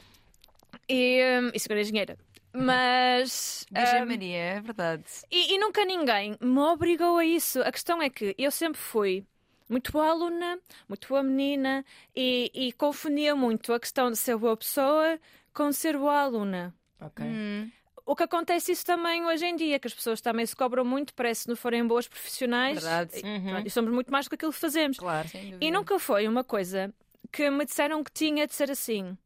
[0.89, 2.19] E, um, e segura engenheira.
[2.55, 3.67] Mas.
[3.71, 5.05] Virgem um, Maria, é verdade.
[5.31, 7.61] e, e nunca ninguém me obrigou a isso.
[7.63, 9.27] A questão é que eu sempre fui
[9.69, 14.57] muito boa aluna, muito boa menina e, e confundia muito a questão de ser boa
[14.57, 15.19] pessoa
[15.53, 16.75] com ser boa aluna.
[17.01, 17.25] Ok.
[17.25, 17.71] Hum.
[18.07, 21.15] O que acontece isso também hoje em dia, que as pessoas também se cobram muito,
[21.15, 22.75] parece que não forem boas profissionais.
[22.75, 23.13] Verdade.
[23.19, 23.63] E, Uhum.
[23.65, 24.99] e somos muito mais do que aquilo que fazemos.
[24.99, 25.27] Claro.
[25.61, 26.93] E nunca foi uma coisa
[27.33, 29.17] que me disseram que tinha de ser assim.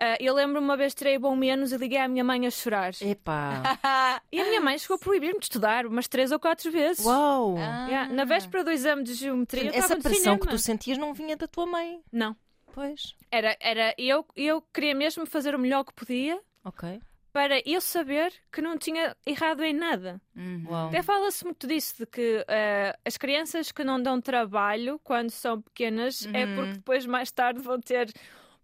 [0.00, 2.92] Ah, eu lembro uma vez tirei bom menos e liguei à minha mãe a chorar.
[3.00, 3.62] Epá.
[4.32, 7.04] E a minha mãe chegou a proibir-me de estudar umas três ou quatro vezes.
[7.04, 7.56] Uau!
[7.58, 7.86] Ah.
[7.88, 11.36] Yeah, Na véspera do exame de geometria, eu Essa pressão que tu sentias não vinha
[11.36, 12.00] da tua mãe.
[12.12, 12.34] Não.
[12.72, 13.14] Pois.
[13.30, 17.00] Era, era eu, eu queria mesmo fazer o melhor que podia Ok.
[17.32, 20.20] para eu saber que não tinha errado em nada.
[20.34, 20.64] Uhum.
[20.68, 20.88] Uau.
[20.88, 25.60] Até fala-se muito disso, de que eh, as crianças que não dão trabalho quando são
[25.62, 26.54] pequenas é Uhum.
[26.56, 28.12] porque depois, mais tarde, vão ter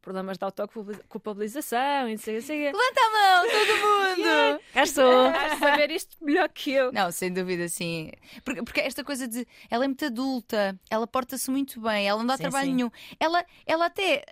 [0.01, 2.59] problemas de autoculpabilização e não sei, não sei.
[2.67, 4.17] Levanta a mão, todo
[4.57, 4.61] mundo!
[4.73, 5.33] Cá estou.
[5.33, 6.93] De saber isto melhor que eu.
[6.93, 8.11] Não, sem dúvida, sim.
[8.45, 12.27] Porque, porque esta coisa de ela é muito adulta, ela porta-se muito bem, ela não
[12.27, 12.75] dá Sim, trabalho sim.
[12.75, 12.91] nenhum.
[13.19, 14.25] Ela, ela até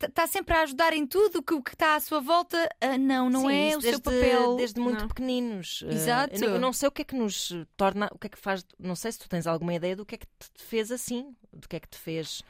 [0.00, 2.68] está sempre a ajudar em tudo que o que está à sua volta.
[2.80, 4.56] ah, não, não Sim, é o seu desde, papel.
[4.56, 5.08] Desde muito Não.
[5.08, 5.82] pequeninos.
[5.86, 6.34] Eh, Exato.
[6.34, 8.38] eu não- eu não sei o que é que nos torna, o que é que
[8.38, 8.64] faz.
[8.78, 11.68] Não sei se tu tens alguma ideia do que é que te fez assim, do
[11.68, 12.42] que é que te fez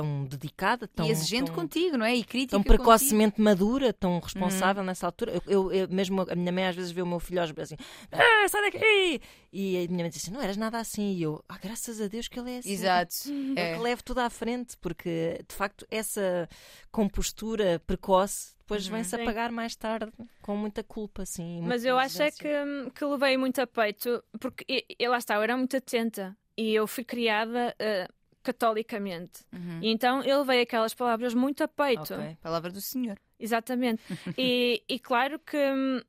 [0.00, 2.14] tão dedicada, tão, e exigente tão, contigo, não é?
[2.14, 2.50] E crítica.
[2.52, 2.76] tão contigo.
[2.84, 5.32] precocemente madura, tão responsável nessa altura.
[5.32, 7.72] Eu, eu- eu- mesmo a minha mãe às vezes vê o meu filho aos braços
[7.74, 7.82] assim,
[8.12, 9.20] ah, sai daqui!
[9.52, 11.12] E a minha mãe diz assim: não eras nada assim.
[11.14, 12.70] E eu, ah, graças a Deus que ele é assim.
[12.72, 13.14] Exato.
[13.56, 13.74] Eu É.
[13.74, 16.48] que levo tudo à frente, porque de facto essa
[16.92, 18.94] compostura precoce depois Uhum.
[18.94, 20.10] vem-se a pagar mais tarde
[20.42, 21.60] com muita culpa, assim.
[21.62, 22.48] Mas eu acho é que,
[22.94, 26.74] que levei muito a peito, porque e- e lá está, eu era muito atenta e
[26.74, 28.08] eu fui criada eh,
[28.46, 29.44] catolicamente.
[29.52, 29.80] Uhum.
[29.82, 32.14] E então eu levei aquelas palavras muito a peito.
[32.14, 32.36] Ok.
[32.40, 33.18] Palavra do Senhor.
[33.40, 34.00] Exatamente.
[34.38, 36.00] e, e claro que hum,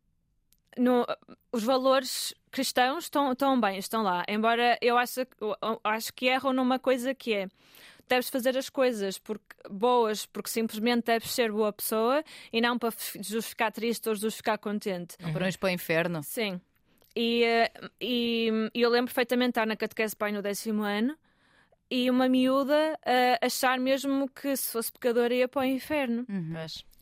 [0.78, 1.06] no-
[1.52, 4.24] os valores cristãos estão, estão bem, estão lá.
[4.28, 7.48] Embora eu acho, eu acho que erram numa coisa que é
[8.08, 12.24] deves fazer as coisas porque, boas porque simplesmente deves ser boa pessoa
[12.54, 15.18] e não para justificar triste ou justificar contente.
[15.20, 16.22] Não para para o inferno.
[16.24, 16.62] Sim.
[17.16, 21.18] E, eh, e, e eu lembro perfeitamente de estar na catequese pai no décimo ano
[21.90, 26.26] e uma miúda eh, achar mesmo que se fosse pecadora ia para o inferno.
[26.30, 26.54] Uhum.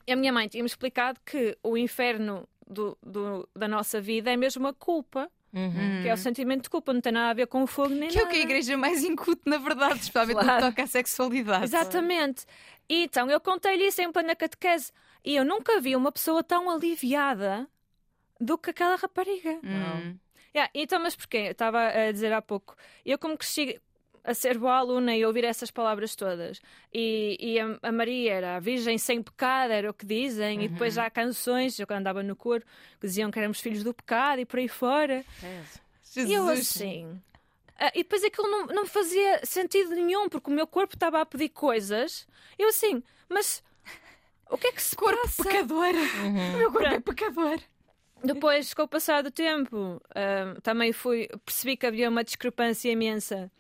[0.07, 4.37] E a minha mãe tinha-me explicado que o inferno do, do- da nossa vida é
[4.37, 6.01] mesmo a culpa, Uhum.
[6.01, 8.09] que é o sentimento de culpa, não tem nada a ver com o fogo nem
[8.09, 8.35] Que é o nada.
[8.35, 10.63] que a igreja mais incute, na verdade, especialmente no Claro.
[10.65, 11.63] que toca à sexualidade.
[11.63, 12.45] Exatamente.
[12.89, 14.91] E então eu contei-lhe isso em plena catequese
[15.23, 17.67] e eu nunca vi uma pessoa tão aliviada
[18.39, 19.59] do que aquela rapariga.
[19.63, 20.17] Hum.
[20.53, 21.37] Yeah, então, mas porquê?
[21.37, 22.75] Eu estava a dizer há pouco.
[23.05, 23.79] Eu, como cresci
[24.25, 26.59] a ser boa aluna e ouvir essas palavras todas,
[26.91, 30.67] e, e a, a Maria era a Virgem sem pecado, era o que dizem, e
[30.67, 32.63] depois há canções, eu quando andava no coro,
[32.99, 35.23] que diziam que éramos filhos do pecado e por aí fora.
[36.11, 36.29] Jesus.
[36.29, 37.21] E eu assim.
[37.79, 41.25] ah, e depois aquilo não, não fazia sentido nenhum, porque o meu corpo estava a
[41.25, 42.27] pedir coisas.
[42.57, 43.61] Eu assim, mas
[44.49, 45.43] o que é que se Corpo passa?
[45.43, 45.93] pecador.
[45.93, 46.53] Uhum.
[46.55, 47.59] O meu corpo é pecador.
[48.23, 53.51] Depois, com o passar do tempo, ah, também fui, percebi que havia uma discrepância imensa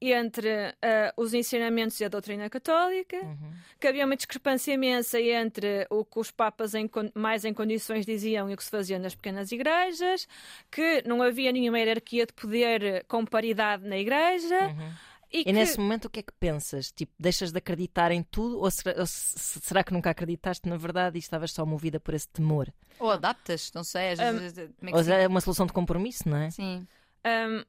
[0.00, 3.52] entre ah, os ensinamentos e a doutrina católica, Uhum.
[3.80, 8.50] que havia uma discrepância imensa entre o que os papas em mais em condições diziam
[8.50, 10.28] e o que se fazia nas pequenas igrejas,
[10.70, 14.66] que não havia nenhuma hierarquia de poder com paridade na igreja.
[14.68, 14.92] Uhum.
[15.32, 15.52] E, E que...
[15.52, 16.92] nesse momento o que é que pensas?
[16.92, 20.76] Tipo, deixas de acreditar em tudo ou será, ou se- será que nunca acreditaste na
[20.76, 22.72] verdade e estavas só movida por esse temor?
[23.00, 24.10] Ou adaptas, não sei.
[24.12, 26.50] Às Um, vezes, é que Ou se- é uma solução de compromisso, não é?
[26.50, 26.86] Sim.
[27.24, 27.64] Ahm,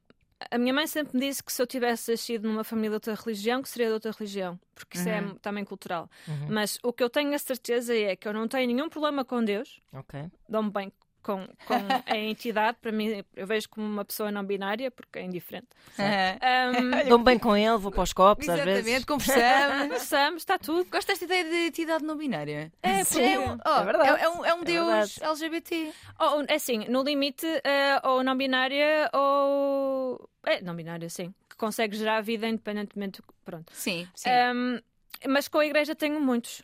[0.50, 3.14] a minha mãe sempre me disse que se eu tivesse nascido numa família de outra
[3.14, 5.34] religião, que seria de outra religião, porque isso é Uhum.
[5.36, 6.08] também cultural.
[6.28, 6.46] Uhum.
[6.50, 9.42] Mas o que eu tenho a certeza é que eu não tenho nenhum problema com
[9.44, 10.26] Deus, Ok.
[10.48, 11.74] dou-me bem com, com
[12.06, 15.68] a entidade, para mim eu vejo como uma pessoa não binária, porque é indiferente.
[15.98, 19.04] Ahm, Dou-me bem com ele, vou para os copos às Exatamente, vezes.
[19.04, 19.82] conversamos.
[19.88, 20.88] Conversamos, está tudo.
[20.90, 22.72] Gosto desta ideia de entidade não binária.
[22.82, 23.22] É, Sim.
[23.22, 24.08] É um, oh, É verdade.
[24.20, 25.24] é, é um, é um É deus verdade.
[25.24, 25.92] LGBT.
[26.18, 30.28] Ou, é assim, no limite, eh, ou não binária, ou.
[30.44, 31.34] É, não binária, sim.
[31.48, 33.20] Que consegue gerar vida independentemente.
[33.44, 33.72] Pronto.
[33.74, 34.28] Sim, sim.
[35.26, 36.62] Mas com a igreja tenho muitos.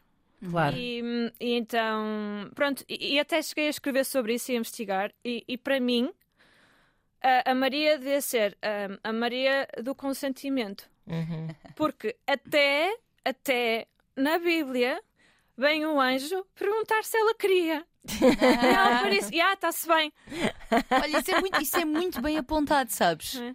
[0.50, 0.76] Claro.
[0.76, 5.12] E, e então, pronto, e, e até cheguei a escrever sobre isso e a investigar.
[5.24, 6.12] E, e para mim,
[7.22, 10.88] a, a Maria devia ser ahm, a Maria do consentimento.
[11.06, 11.48] Uhum.
[11.74, 15.00] Porque até, até na Bíblia,
[15.56, 17.84] vem um anjo perguntar se ela queria.
[18.20, 20.12] E ela por isso, ah, está-se bem.
[20.90, 23.36] Olha, isso é, muito, isso é muito bem apontado, sabes?
[23.36, 23.54] É.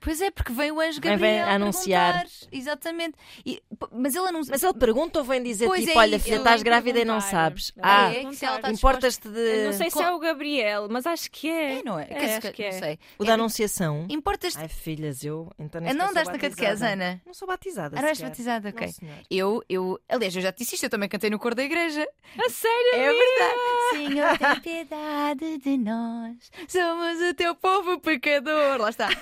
[0.00, 2.14] Pois é, porque vem o anjo Gabriel vem anunciar.
[2.24, 2.48] perguntar.
[2.50, 3.14] Exatamente.
[3.44, 4.50] E- mas ele anuncia.
[4.52, 7.20] Mas ele pergunta ou vem dizer Pois tipo, é olha filha, estás grávida e não
[7.20, 7.72] sabes.
[7.80, 8.22] Ah, é
[8.70, 9.38] importas-te de.
[9.38, 11.78] Eu não sei se é o Gabriel, mas acho que é.
[11.78, 12.06] É, não é?
[12.10, 12.72] É, dizer, acho que não é.
[12.72, 12.98] sei.
[13.18, 14.06] O da Anunciação.
[14.08, 14.58] Importas-te.
[14.58, 15.50] Ai, filhas, eu.
[15.58, 16.92] Então nem Ah, não sou na catequese, batizada.
[16.92, 17.20] Ana?
[17.26, 17.98] Não sou batizada.
[17.98, 18.94] Ah, não és batizada, ok.
[19.02, 19.08] Não.
[19.30, 22.06] Eu, eu, aliás, eu já te disse isto, eu também cantei no coro da igreja.
[22.38, 22.94] A sério?
[22.94, 23.58] É verdade.
[23.90, 26.36] Senhor, tem piedade de nós.
[26.68, 28.78] Somos o teu povo pecador.
[28.80, 29.08] Lá está.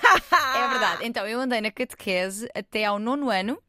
[0.49, 1.05] É verdade.
[1.05, 3.61] Então, eu andei na catequese até ao nono ano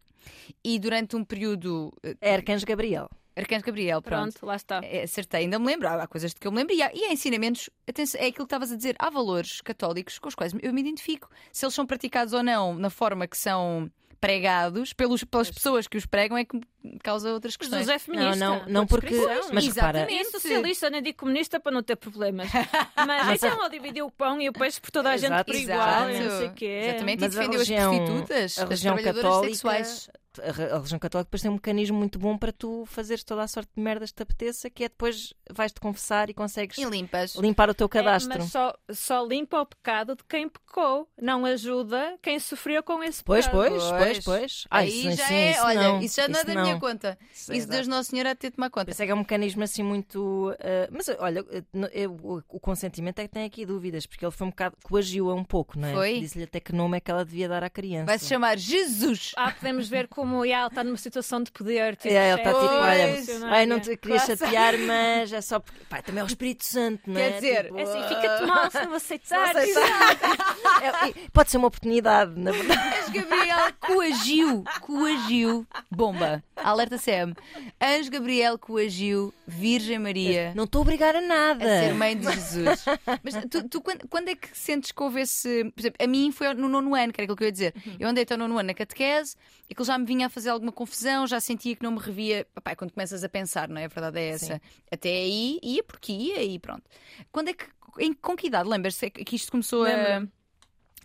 [0.65, 1.93] e durante um período.
[2.03, 3.09] eh, É Arcanjo Gabriel.
[3.37, 4.33] Arcanjo Gabriel, pronto.
[4.33, 4.81] Pronto, lá está.
[4.85, 6.91] É, Acertei, ainda me lembro, há há coisas de que eu me lembro e há,
[6.93, 10.35] e há ensinamentos, atenção, é aquilo que estavas a dizer, há valores católicos com os
[10.35, 11.31] quais eu me identifico.
[11.53, 15.97] Se eles são praticados ou não na forma que são pregados pelos, pelas pessoas que
[15.97, 16.61] os pregam é que
[17.03, 17.81] causa outras questões.
[17.81, 18.37] José é feminista.
[18.37, 19.17] não, não, por porque-
[19.53, 22.49] mas repara- Nem socialista, nem digo comunista para não ter problemas.
[23.07, 25.55] Mas então ele dividiu o pão e o peixe por toda a gente Exato, por
[25.55, 25.73] exato.
[25.73, 26.81] igual e não sei o quê.
[26.85, 30.11] Exatamente, Mas e a defendeu religião- as prostitutas, a as trabalhadoras católica, sexuais.
[30.39, 33.43] A re- a religião católica depois tem um mecanismo muito bom para tu fazeres toda
[33.43, 36.85] a sorte de merdas que te apeteça, que é depois vais-te confessar e consegues E
[36.85, 37.35] limpas.
[37.35, 38.39] limpar o teu É, cadastro.
[38.39, 43.25] mas só, só limpa o pecado de quem pecou, não ajuda quem sofreu com esse
[43.25, 43.69] Pois, pecado.
[43.69, 44.65] pois, pois, pois.
[44.71, 46.63] Ah, Aí isso, já sim, é, isso olha, não, isso já não é isso da
[46.63, 47.19] minha conta.
[47.33, 47.69] Isso, Isso.
[47.69, 48.87] Deus Nosso Senhor há de ter de tomar conta.
[48.87, 50.55] Pensei que é um mecanismo assim muito.
[50.61, 54.25] ah, mas olha, eh, no- eu- o, o consentimento é que tem aqui dúvidas, porque
[54.25, 54.77] ele foi um bocado.
[54.85, 55.93] coagiu-a um pouco, não é?
[55.95, 56.21] Foi?
[56.21, 58.07] Disse-lhe até que nome é que ela devia dar à criança.
[58.07, 59.33] Vai se chamar Jesus.
[59.37, 61.97] Ah, podemos ver como ela está numa situação de poder.
[61.97, 63.59] Tipo, É, ele está tipo, olha, não é?
[63.59, 65.85] ai, não te queria chatear, mas é só porque.
[65.89, 67.31] Pá, também é o Espírito Santo, não é?
[67.31, 69.57] Quer dizer, Tipo, É assim, fica-te mal se não aceitar.
[69.57, 72.81] é- é- pode ser uma oportunidade, na verdade.
[73.01, 77.35] Anjo Gabriel coagiu, coagiu, bomba, alerta Sam.
[77.81, 81.65] Anjo Gabriel coagiu Virgem Maria Não estou a obrigar a nada.
[81.65, 82.85] a ser mãe de Jesus.
[83.23, 85.65] Mas tu, tu quando, quando é que sentes que houve esse.
[85.75, 87.75] Por exemplo, a mim foi no nono ano, que era aquilo que eu ia dizer.
[87.99, 89.35] Eu andei até o nono ano na catequese
[89.69, 92.45] e que já me vinha a fazer alguma confusão, já sentia que não me revia.
[92.53, 93.85] Papai, quando começas a pensar, não é?
[93.85, 94.55] A verdade é essa.
[94.55, 94.61] Sim.
[94.91, 96.83] Até aí ia porque ia e pronto.
[97.31, 97.65] Quando é que.
[97.99, 98.69] Em, com que idade?
[98.69, 100.27] Lembras-te que isto começou a.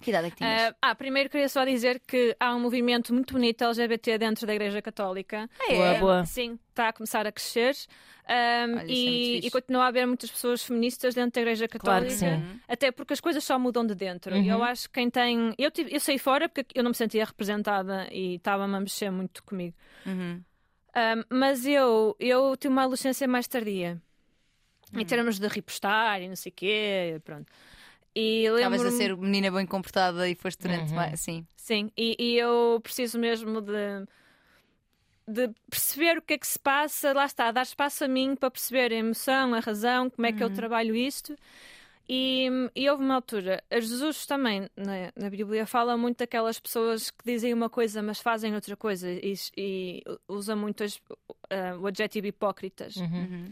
[0.01, 0.73] Que idade é que tinhas?
[0.81, 4.53] Ah, ah, primeiro queria só dizer que há um movimento muito bonito LGBT dentro da
[4.53, 5.49] Igreja Católica.
[5.59, 5.75] Ah, é?
[5.75, 6.25] Boa, boa.
[6.25, 7.75] Sim, está a começar a crescer.
[8.27, 11.67] Ahm, Olha, isso é e, e continua a haver muitas pessoas feministas dentro da Igreja
[11.67, 12.07] Claro Católica.
[12.13, 12.25] que sim.
[12.27, 12.59] Uhum.
[12.67, 14.35] Até porque as coisas só mudam de dentro.
[14.35, 14.63] E Eu Uhum.
[14.63, 15.53] acho que quem tem.
[15.57, 15.93] Eu, tive...
[15.95, 19.75] eu saí fora porque eu não me sentia representada e estava-me a mexer muito comigo.
[20.05, 20.41] Uhum.
[20.93, 23.99] Ahm, mas eu, eu tive uma adolescência mais tardia.
[24.93, 24.99] Hum.
[24.99, 27.21] Em termos de repostar e não sei o quê.
[27.23, 27.51] Pronto.
[28.15, 30.95] E Estavas a ser menina bem comportada e foste durante Uhum.
[30.95, 31.19] mais.
[31.19, 31.45] Sim.
[31.57, 34.05] Sim, e, e eu preciso mesmo de,
[35.27, 38.51] de perceber o que é que se passa, lá está, dar espaço a mim para
[38.51, 41.35] perceber a emoção, a razão, como é que eu trabalho isto.
[42.07, 47.25] E, e houve uma altura, Jesus também na, na Bíblia fala muito daquelas pessoas que
[47.25, 51.01] dizem uma coisa, mas fazem outra coisa, e, e usa muito as-
[51.49, 52.95] ah, o adjetivo hipócritas.
[52.97, 53.51] Uhum.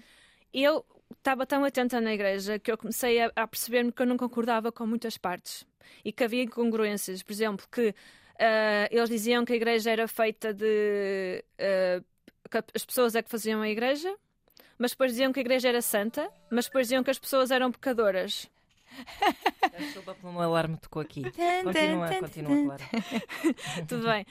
[0.54, 0.86] Eu
[1.18, 4.72] estava tão atenta na igreja que eu comecei a, a perceber-me que eu não concordava
[4.72, 5.66] com muitas partes
[6.04, 7.24] e que havia incongruências.
[7.24, 7.94] Por exemplo, que
[8.40, 11.44] ah, eles diziam que a igreja era feita de.
[12.50, 14.14] que as pessoas é que faziam a igreja,
[14.78, 17.72] mas depois diziam que a igreja era santa, mas depois diziam que as pessoas eram
[17.72, 18.50] pecadoras.
[19.80, 21.24] Desculpa pelo meu alarme tocou aqui.
[21.64, 22.84] Continua, continua, claro.
[23.88, 24.26] Tudo bem.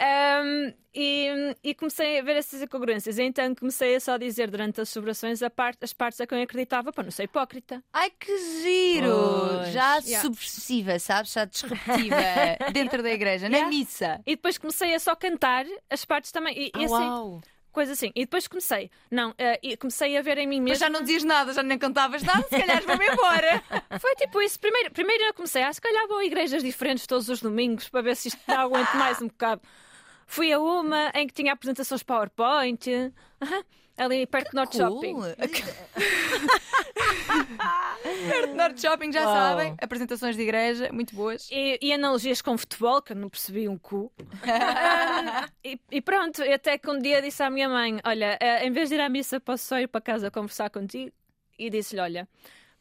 [0.00, 3.18] Ahm, e, e comecei a ver essas incongruências.
[3.18, 6.44] Então comecei a só dizer durante as celebrações a parte, as partes a quem eu
[6.44, 7.82] acreditava para não ser hipócrita.
[7.92, 9.12] Ai que giro!
[9.58, 9.72] Pois.
[9.72, 10.20] Já Yeah.
[10.22, 11.32] subversiva, sabes?
[11.32, 12.16] Já disruptiva
[12.72, 13.76] dentro da igreja, na Yeah.
[13.76, 14.20] missa.
[14.26, 16.56] E depois comecei a só cantar as partes também.
[16.56, 17.40] E, e Ah, assim, uau!
[17.76, 18.10] Coisa assim.
[18.14, 20.84] E depois comecei, não, e comecei a ver em mim Mas mesmo.
[20.84, 23.62] já não dizias nada, já nem cantavas nada, se calhar vou-me embora.
[24.00, 24.58] Foi tipo isso.
[24.58, 28.00] Primeiro, primeiro eu comecei, ah, se calhar vou a igrejas diferentes todos os domingos para
[28.00, 29.60] ver se isto dá aguento mais um bocado.
[30.26, 33.12] Fui a uma em que tinha apresentações PowerPoint,
[33.96, 35.16] ali perto do Norte Shopping.
[38.54, 39.34] Norte Shopping, já Uau.
[39.34, 39.74] sabem.
[39.80, 41.48] Apresentações de igreja, muito boas.
[41.50, 44.12] E, e analogias com futebol, que eu não percebi um cu.
[45.64, 48.88] E, e pronto, até que um dia disse à minha mãe: Olha, eh, em vez
[48.88, 51.10] de ir à missa, posso só ir para casa conversar contigo?
[51.58, 52.28] E disse-lhe: Olha,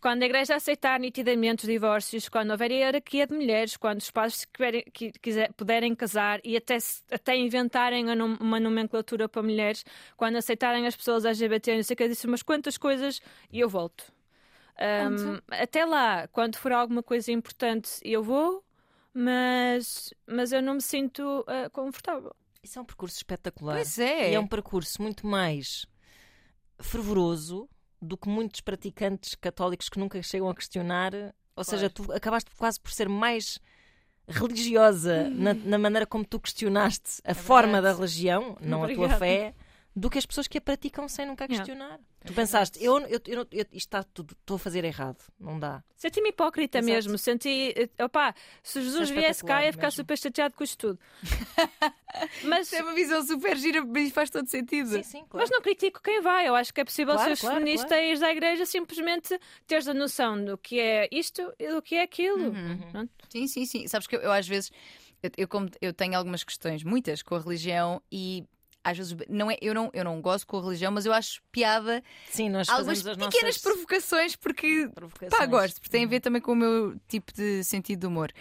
[0.05, 4.45] quando a igreja aceitar nitidamente os divórcios, quando houver hierarquia de mulheres, quando os pais
[4.45, 6.77] querem- qui- quiser- puderem casar e até,
[7.09, 8.05] até inventarem
[8.39, 9.83] uma nomenclatura para mulheres,
[10.15, 13.19] quando aceitarem as pessoas LGBT, não sei o que, eu disse umas quantas coisas
[13.51, 14.13] e eu volto.
[14.79, 18.63] Um, até lá, quando for alguma coisa importante, eu vou,
[19.11, 22.31] mas, mas eu não me sinto ah, confortável.
[22.61, 23.73] Isso é um percurso espetacular.
[23.73, 24.29] Pois é.
[24.29, 25.87] E é um percurso muito mais
[26.79, 27.67] fervoroso
[28.01, 31.13] do que muitos praticantes católicos que nunca chegam a questionar.
[31.55, 33.59] Ou seja, tu acabaste quase por ser mais
[34.27, 39.19] religiosa na, na maneira como tu questionaste a forma da religião, não a tua Obrigada.
[39.19, 39.53] fé,
[39.95, 41.99] do que as pessoas que a praticam sem nunca questionar.
[42.25, 45.57] Tu pensaste, eu, eu, eu, não- eu- isto está tudo, estou a fazer errado, não
[45.59, 45.83] dá.
[45.95, 46.91] Senti-me hipócrita Exato.
[46.93, 47.17] mesmo.
[47.17, 49.97] Senti, eh, opá, se Jesus é viesse cá, ia ficar mesmo.
[49.97, 50.99] super chateado com isto tudo.
[52.43, 54.89] mas, é uma visão super gira, mas faz todo sentido.
[54.89, 55.37] Sim, sim, claro.
[55.37, 56.47] mas não critico quem vai.
[56.47, 58.03] Eu acho que é possível Claro, seres claro, feminista claro.
[58.03, 61.95] e ires à igreja simplesmente teres a noção do que é isto e do que
[61.95, 62.49] é aquilo.
[62.49, 62.77] Uhum.
[62.91, 63.11] Pronto.
[63.29, 63.87] Sim, sim, sim.
[63.87, 64.71] Sabes que eu, eu às vezes,
[65.21, 68.43] eu, eu como eu tenho algumas questões, muitas, com a religião e
[68.85, 71.41] às vezes não é, eu não, eu não gosto com a religião, mas eu acho
[71.51, 75.31] piada Sim, nós algumas pequenas nossas provocações porque provocações.
[75.31, 78.31] Pá, gosto, porque tem a ver também com o meu tipo de sentido de humor.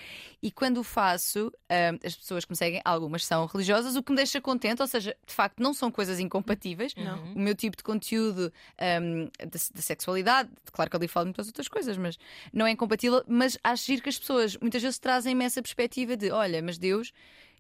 [0.43, 4.13] E quando o faço, hum, as pessoas que me seguem, algumas são religiosas, o que
[4.13, 6.95] me deixa contente, ou seja, de facto, não são coisas incompatíveis.
[6.95, 7.33] Não.
[7.33, 8.53] O meu tipo de conteúdo
[9.01, 12.19] hum, da, da sexualidade, claro que ali falo muitas outras coisas, mas
[12.53, 13.25] não é incompatível.
[13.27, 17.13] Mas acho giro que as pessoas muitas vezes trazem-me essa perspectiva de: olha, mas Deus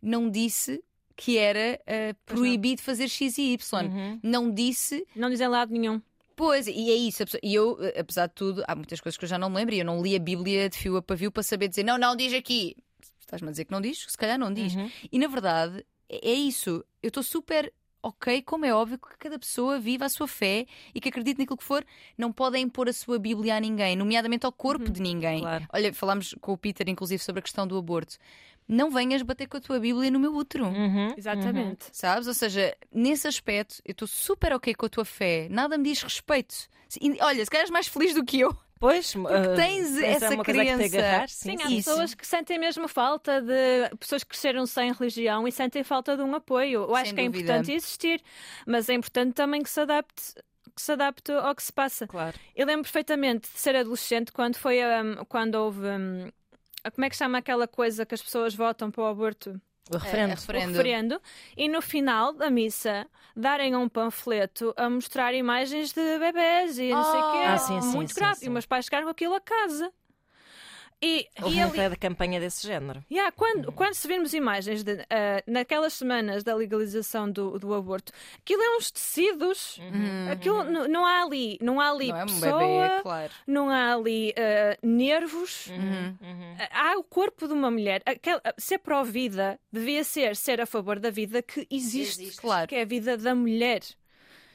[0.02, 0.84] não disse
[1.16, 3.86] que era uh, proibido fazer X e Y.
[3.86, 4.20] Uhum.
[4.22, 6.00] Não disse Não dizem lado nenhum.
[6.36, 7.22] Pois, e é isso.
[7.42, 9.74] E eu, eh, apesar de tudo, há muitas coisas que eu já não me lembro
[9.74, 12.16] e eu não li a Bíblia de fio a pavio para saber dizer não, não
[12.16, 12.76] diz aqui.
[13.20, 14.04] Estás-me a dizer que não diz?
[14.08, 14.74] Se calhar não diz.
[14.74, 14.90] Uhum.
[15.12, 16.84] E na verdade, é é isso.
[17.00, 17.72] Eu estou super
[18.04, 21.56] ok, como é óbvio que cada pessoa vive a sua fé e que acredite naquilo
[21.56, 21.84] que for,
[22.18, 25.40] não podem impor a sua Bíblia a ninguém, nomeadamente ao corpo de ninguém.
[25.40, 25.66] claro.
[25.72, 28.18] Olha, falámos com o Peter, inclusive, sobre a questão do aborto.
[28.68, 30.64] Não venhas bater com a tua Bíblia no meu útero.
[30.66, 31.14] Uhum.
[31.16, 31.86] Exatamente.
[31.92, 32.26] Sabes?
[32.26, 36.02] Ou seja, nesse aspecto, eu estou super ok com a tua fé, nada me diz
[36.02, 36.54] respeito.
[37.00, 38.56] E, Olha, se calhar és mais feliz do que eu.
[38.78, 40.96] Pois, Porque tens essa é coisa que crença.
[40.98, 41.88] agarrar, Sim, sim, há isso.
[41.90, 46.22] pessoas que sentem mesmo falta de pessoas que cresceram sem religião e sentem falta de
[46.22, 46.82] um apoio.
[46.82, 47.44] Eu acho Sem que é dúvida.
[47.44, 48.20] importante existir,
[48.66, 50.34] mas é importante também que se adapte,
[50.76, 52.06] que se adapte ao que se passa.
[52.06, 52.36] Claro.
[52.54, 56.28] Eu lembro perfeitamente de ser adolescente quando foi hum, quando houve hum,
[56.90, 59.60] como é que chama aquela coisa que as pessoas votam para o aborto?
[59.90, 60.32] O referendo.
[60.32, 60.64] É, referendo.
[60.64, 61.22] O referendo,
[61.56, 67.04] e no final da missa darem um panfleto a mostrar imagens de bebés e não
[67.04, 67.38] sei o quê.
[67.46, 68.36] Ah, sim, sim, muito sim, grave.
[68.36, 68.46] sim.
[68.46, 69.92] E meus pais chegaram com aquilo a casa.
[71.06, 73.04] E, Houve uma ali- ideia de campanha desse género.
[73.10, 78.10] Yeah, quando, quando se virmos imagens de, ah, naquelas semanas da legalização do, do aborto,
[78.38, 79.78] aquilo é uns tecidos.
[80.32, 83.32] Aquilo n- não há ali, não há ali Não é um pessoa, bebê, claro.
[83.46, 85.66] não há ali ah, nervos.
[85.66, 86.56] Uhum, uhum.
[86.70, 88.00] Ah, Há o corpo de uma mulher.
[88.06, 92.40] Aquela, ser pró-vida devia ser ser a favor da vida que existe, Existe.
[92.40, 92.66] Claro.
[92.68, 93.82] que é a vida da mulher.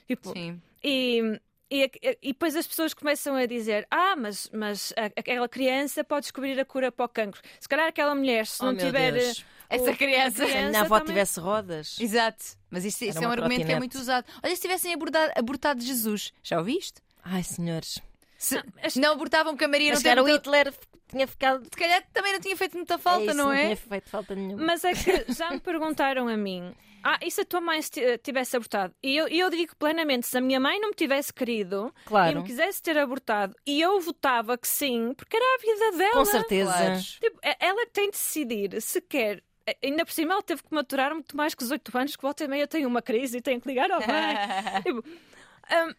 [0.07, 0.59] Tipo, Sim.
[0.83, 1.39] e,
[1.71, 6.23] e, e depois as pessoas começam a dizer: Ah, mas, mas a- aquela criança pode
[6.23, 7.41] descobrir a cura para o cancro.
[7.59, 9.13] Se calhar aquela mulher, se Oh, não tiver.
[9.13, 9.45] Deus.
[9.69, 10.47] Essa o- criança.
[10.47, 11.97] Se a minha avó também- tivesse rodas.
[11.99, 12.43] Exato.
[12.71, 14.25] Mas isso, isso é um argumento que é muito usado.
[14.43, 17.01] Olha, se tivessem abordado, abortado Jesus, já ouviste?
[17.23, 17.99] Ai, senhores.
[18.37, 20.73] Se as- não abortavam que a Maria Mas não era o Hitler
[21.09, 21.63] tinha ficado.
[21.65, 23.63] Se calhar também não tinha feito muita falta, é isso, não é?
[23.65, 24.63] tinha feito falta nenhuma.
[24.63, 26.73] Mas é que já me perguntaram a mim.
[27.03, 28.93] Ah, e se a tua mãe se ti- tivesse abortado?
[29.01, 32.07] E eu, e eu digo plenamente: se a minha mãe não me tivesse querido e
[32.07, 32.39] Claro.
[32.41, 36.13] me quisesse ter abortado, e eu votava que sim, porque era a vida dela.
[36.13, 36.71] Com certeza.
[36.71, 37.01] Claro.
[37.01, 39.43] Tipo, ela que tem de decidir se quer.
[39.83, 42.43] Ainda por cima, ela teve que maturar muito mais que os 8 anos, que volta
[42.43, 44.83] e meia tem uma crise e tem que ligar ao banco.
[44.83, 45.93] tipo, hum,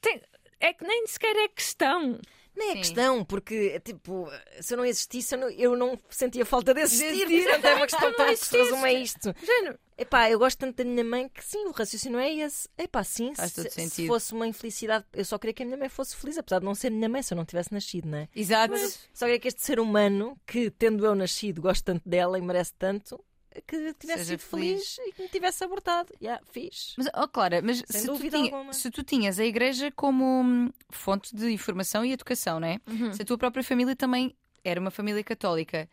[0.00, 0.22] tem-
[0.58, 2.18] é que nem sequer é questão.
[2.54, 2.78] Nem é Sim.
[2.78, 4.28] questão, porque, tipo,
[4.60, 7.06] se eu não existisse, eu não, eu não sentia falta de existir.
[7.06, 7.44] existir.
[7.44, 9.34] Portanto, é uma questão tão que se resume a isto.
[9.42, 12.68] Género, Epá, eu gosto tanto da minha mãe que sim, o raciocínio é esse.
[12.76, 15.88] Epá, sim, Faz se, se fosse uma infelicidade, eu só queria que a minha mãe
[15.88, 18.28] fosse feliz, apesar de não ser minha mãe se eu não tivesse nascido, não é?
[18.34, 18.74] Exato.
[19.14, 22.72] Só queria que este ser humano, que tendo eu nascido, gosto tanto dela e merece
[22.78, 23.22] tanto,
[23.66, 26.12] que tivesse Seja sido feliz, e que me tivesse abortado.
[26.20, 26.94] Já, fiz.
[26.96, 31.34] Mas, oh, Clara, mas se tu, tinha- se tu tinhas a igreja como hum, fonte
[31.34, 32.80] de informação e educação, não é?
[32.88, 33.12] Uhum.
[33.12, 34.34] Se a tua própria família também
[34.64, 35.88] era uma família católica,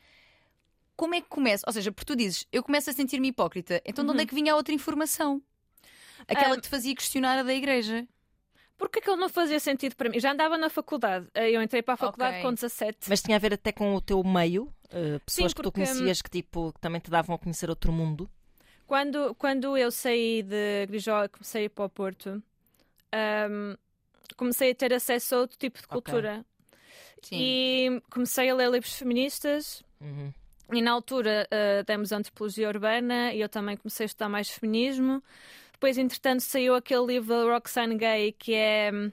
[0.96, 1.64] como é que começa?
[1.68, 4.36] Ou seja, porque tu dizes, eu começo a sentir-me hipócrita, então de onde é que
[4.36, 5.42] vinha a outra informação?
[6.28, 8.06] Aquela Ah, que te fazia questionar a da igreja.
[8.78, 10.20] Porque aquilo não fazia sentido para mim.
[10.20, 11.28] Já andava na faculdade.
[11.36, 12.44] Eu entrei para a faculdade Ok.
[12.44, 13.10] com 17.
[13.10, 15.86] Mas tinha a ver até com o teu meio, eh, pessoas que tu porque, hum,
[15.86, 18.30] conhecias que, tipo, que também te davam a conhecer outro mundo.
[18.88, 22.42] Quando, quando eu saí de Grijó e comecei a ir para o Porto,
[23.12, 23.76] ahm,
[24.36, 26.44] comecei a ter acesso a outro tipo de cultura.
[27.22, 27.38] Sim.
[27.40, 29.84] E comecei a ler livros feministas.
[30.02, 30.34] Uhum.
[30.72, 35.22] E na altura ah, demos antropologia urbana e eu também comecei a estudar mais feminismo.
[35.74, 39.12] Depois, entretanto, saiu aquele livro da Roxane Gay que é hum,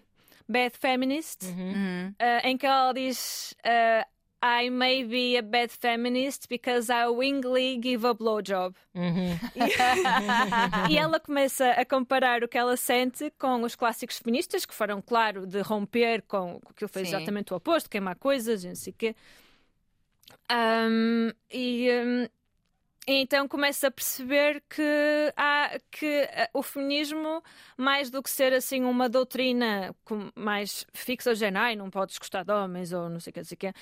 [0.48, 2.14] Bad Feminist, Uhum.
[2.18, 4.06] Ah, em que ela diz ah,
[4.42, 8.74] I may be a bad feminist because I wingly give a blowjob.
[8.94, 9.38] Uhum.
[10.90, 15.00] E ela começa a comparar o que ela sente com os clássicos feministas, que foram,
[15.00, 17.00] claro, de romper com o que Sim.
[17.00, 19.16] exatamente o oposto, queimar coisas e não sei o quê.
[20.50, 22.30] E, hum, e
[23.06, 24.82] então começa a perceber que,
[25.36, 27.42] há, que ah, o feminismo,
[27.76, 29.94] mais do que ser assim uma doutrina
[30.34, 33.54] mais fixa, género, ai, não podes gostar de homens ou não sei o que, sei
[33.54, 33.72] o quê,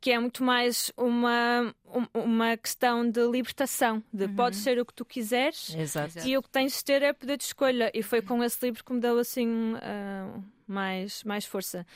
[0.00, 4.94] que é muito mais uma, um- uma questão de libertação, de podes ser o que
[4.94, 5.74] tu quiseres.
[5.74, 6.18] Exato.
[6.26, 7.90] E o que tens de ter é poder de escolha.
[7.92, 11.86] E foi com esse livro que me deu assim ah, mais, mais força.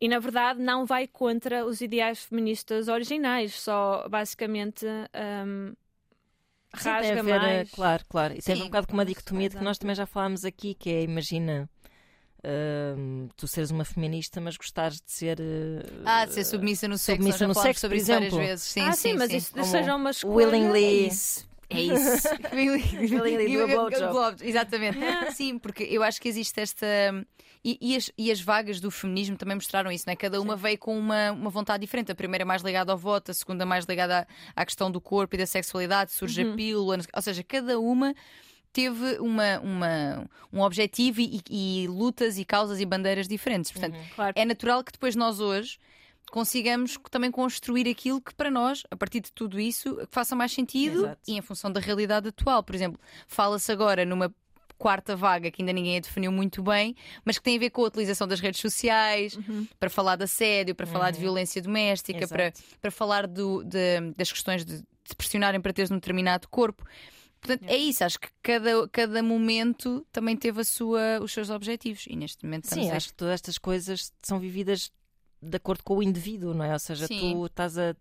[0.00, 5.72] E na verdade não vai contra os ideais feministas originais, só basicamente ahm,
[6.76, 7.70] Sim, tem a rasga ver, mais.
[7.70, 8.34] claro, claro.
[8.34, 10.44] E ver Sim, um bocado com uma isso, dicotomia de que nós também já falámos
[10.44, 11.68] aqui, que é, imagina,
[12.96, 16.98] hum, tu seres uma feminista, mas gostares de ser uh, Ah, de ser submissa no
[16.98, 17.22] sexo.
[17.22, 18.46] submissa no sexo, sobre por isso várias exemplo.
[18.46, 18.64] vezes.
[18.66, 20.34] Sim, ah, sim, mas isso Como seja uma escolha.
[20.48, 20.84] willingly.
[20.84, 21.48] É isso.
[21.70, 22.28] É isso.
[22.52, 23.66] Willingly do a.
[23.66, 24.98] Blowjob, Exatamente.
[25.34, 26.86] Sim, porque eu acho que existe esta.
[27.64, 30.16] E, e as, e as vagas do feminismo também mostraram isso, não é?
[30.16, 32.12] Cada uma veio com uma, uma vontade diferente.
[32.12, 35.34] A primeira mais ligada ao voto, a segunda mais ligada à, à questão do corpo
[35.34, 36.98] e da sexualidade, surge a pílula.
[37.14, 38.14] Ou seja, cada uma
[38.72, 43.72] teve uma, uma, um objetivo e, e lutas e causas e bandeiras diferentes.
[43.72, 44.32] Portanto, Claro.
[44.36, 45.78] é natural que depois nós hoje
[46.30, 50.52] consigamos também construir aquilo que para nós, a partir de tudo isso, que faça mais
[50.52, 51.20] sentido Exato.
[51.26, 52.62] e em função da realidade atual.
[52.62, 54.32] Por exemplo, fala-se agora numa
[54.78, 57.82] quarta vaga que ainda ninguém a definiu muito bem, mas que tem a ver com
[57.82, 59.36] a utilização das redes sociais,
[59.78, 62.32] para falar de assédio, para falar de violência doméstica, Exato.
[62.32, 66.84] para, para falar do- de- das questões de, de pressionarem para teres um determinado corpo.
[67.40, 72.04] Portanto, é isso, acho que cada, cada momento também teve a sua, os seus objetivos
[72.08, 74.90] e neste momento Sim, acho que todas estas coisas são vividas
[75.40, 76.72] de acordo com o indivíduo, não é?
[76.72, 77.34] Ou seja, Sim.
[77.34, 77.94] tu estás a.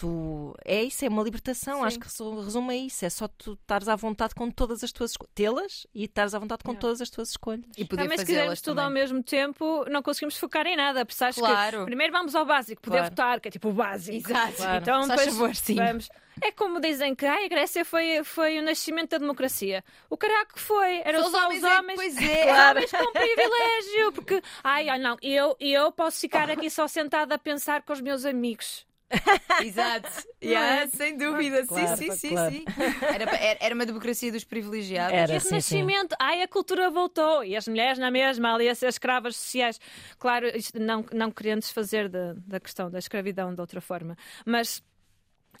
[0.00, 0.54] Tu...
[0.64, 1.80] É isso, é uma libertação.
[1.80, 1.84] Sim.
[1.86, 3.04] Acho que resu- resume a isso.
[3.04, 5.32] É só tu estares à vontade com todas as tuas escolhas.
[5.34, 7.64] Tê-las e estares à vontade com todas as tuas escolhas.
[7.76, 11.04] e poder Também se fazê-las quisermos tudo ao mesmo tempo, não conseguimos focar em nada.
[11.04, 11.80] Porque sabes Claro.
[11.80, 13.10] que primeiro vamos ao básico, poder Claro.
[13.10, 14.16] votar, que é tipo o básico.
[14.30, 14.52] Exato.
[14.54, 14.82] Claro.
[14.82, 15.74] Então Faz depois favor, sim.
[15.74, 16.08] vamos.
[16.40, 19.82] É como dizem que ai, a Grécia foi, foi o nascimento da democracia.
[20.08, 21.02] O caraca que foi.
[21.04, 21.96] Eram Só os só homens os é homens.
[21.96, 22.70] pois é.
[22.70, 24.12] Homens com privilégio.
[24.12, 28.00] Porque, ai, ai, não, eu, eu posso ficar aqui só sentada a pensar com os
[28.00, 28.86] meus amigos.
[29.64, 30.08] Exato.
[30.42, 30.86] Não Yeah, é?
[30.88, 31.66] sem dúvida.
[31.66, 32.54] Claro, sim, sim, sim, claro.
[32.54, 32.64] sim.
[33.14, 35.14] Era, pa- era- era uma democracia dos privilegiados.
[35.16, 35.36] Era.
[35.36, 35.76] E sim, sim.
[35.76, 37.42] renascimento, ai, a cultura voltou.
[37.44, 39.80] E as mulheres na mesma, ali a ser escravas sociais.
[40.18, 44.16] Claro, isto não, não querendo desfazer da, da questão da escravidão de outra forma.
[44.44, 44.82] Mas,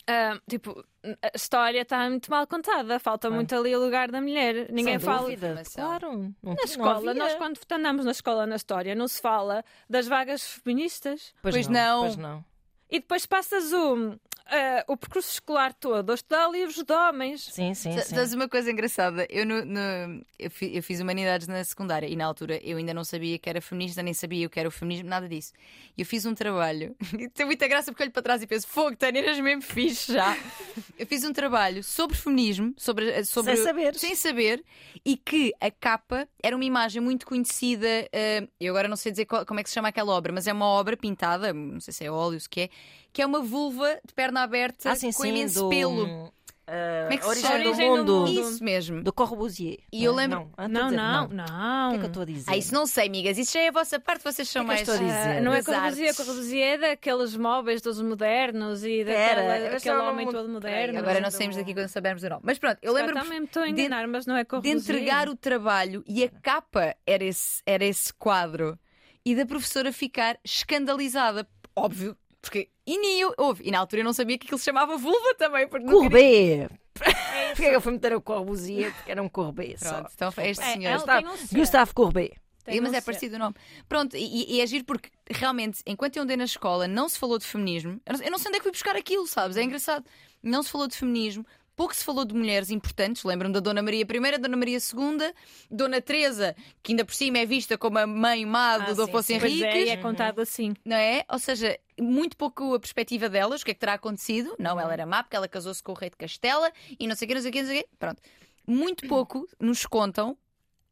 [0.06, 0.84] ah, tipo,
[1.22, 2.98] a história está muito mal contada.
[3.00, 4.70] Falta muito ali o lugar da mulher.
[4.70, 5.22] Ninguém Sem fala.
[5.22, 6.34] dúvida, claro.
[6.42, 10.42] Não, Na escola, nós quando andamos na escola na história, não se fala das vagas
[10.62, 11.34] feministas.
[11.42, 12.00] Pois, Pois não, não.
[12.02, 12.44] Pois não.
[12.90, 17.42] E depois passas o, ah, o percurso escolar todo a estudar livros de homens.
[17.52, 18.00] Sim, sim, sim.
[18.14, 19.26] Sabes uma coisa engraçada?
[19.28, 22.94] Eu, no, no- eu, fi- eu fiz humanidades na secundária e na altura eu ainda
[22.94, 25.52] não sabia que era feminista, nem sabia o que era o feminismo, nada disso.
[25.96, 28.66] E eu fiz um trabalho, e tem muita graça porque olho para trás e penso:
[28.66, 30.34] fogo, Tânia, eras mesmo fixe já.
[30.98, 33.94] eu fiz um trabalho sobre feminismo, sobre, sobre Sem saber.
[33.96, 34.64] sem saber,
[35.04, 37.86] e que a capa era uma imagem muito conhecida.
[38.12, 40.46] eh, eu agora não sei dizer qual- como é que se chama aquela obra, mas
[40.46, 42.70] é uma obra pintada, não sei se é óleo, se que é,
[43.12, 45.28] que é uma vulva de perna aberta Ah, sim, com sim.
[45.30, 46.32] imenso do, pelo.
[46.66, 47.62] ah, Como é que se origem, chama?
[47.64, 48.14] do Origem do mundo.
[48.26, 48.30] mundo.
[48.52, 49.02] Isso mesmo.
[49.02, 49.78] Do Corbusier.
[49.90, 51.46] E eu Não, lembro- Não, Não, dizer, não, não.
[51.46, 51.88] não.
[51.88, 52.50] O que é que eu estou a dizer?
[52.52, 53.38] Ah, isso não sei, amigas.
[53.38, 54.82] Isso já é a vossa parte, vocês são que é mais.
[54.82, 55.38] que eu estou a dizer?
[55.38, 56.26] Ah, não é Corbusier, artes.
[56.26, 60.98] Corbusier é daqueles móveis dos modernos e daquela, Era, daquele homem muito- todo moderno.
[60.98, 62.42] Agora não saímos daqui quando soubermos o nome.
[62.44, 64.48] Mas pronto, eu Eu lembro também me estou a de- enganar, mas não é de
[64.50, 64.76] Corbusier.
[64.76, 68.78] entregar o trabalho e a capa era esse, era esse quadro
[69.24, 71.48] e da professora ficar escandalizada.
[71.74, 72.16] Óbvio,
[72.48, 72.68] porque.
[72.86, 73.34] E nem eu.
[73.36, 73.62] Houve.
[73.66, 75.68] E na altura eu não sabia que aquilo se chamava vulva também.
[75.68, 76.70] Porque não queria-!
[76.94, 78.92] Porquê é que eu fui meter o Corbusier?
[78.94, 79.94] Porque era um Courbet só.
[80.00, 80.88] Pronto, então é este É, senhor.
[80.90, 81.54] ela Gustavo.
[81.54, 82.32] Gustavo Courbet.
[82.64, 83.54] Tem mas é parecido o nome.
[83.88, 87.38] Pronto, e, e é giro porque realmente, enquanto eu andei na escola, não se falou
[87.38, 87.98] de feminismo.
[88.04, 89.56] Eu não- sei onde é que fui buscar aquilo, sabes?
[89.56, 90.04] É engraçado.
[90.42, 91.46] Não se falou de feminismo.
[91.74, 95.32] Pouco se falou de mulheres importantes, lembram da Dona Maria I, Dona Maria II,
[95.70, 99.04] Dona Teresa, que ainda por cima é vista como a mãe má do Ah, Dom
[99.04, 99.38] Afonso sim.
[99.38, 100.74] Pois é, Henriques, e é contado assim.
[100.84, 101.24] não é?
[101.30, 104.54] Ou seja, muito pouco a perspectiva delas, o que é que terá acontecido?
[104.58, 107.26] Não, ela era má porque ela casou-se com o rei de Castela e não sei
[107.26, 107.88] o quê, não sei o quê, não sei o quê.
[107.98, 108.22] Pronto.
[108.66, 110.36] Muito pouco nos contam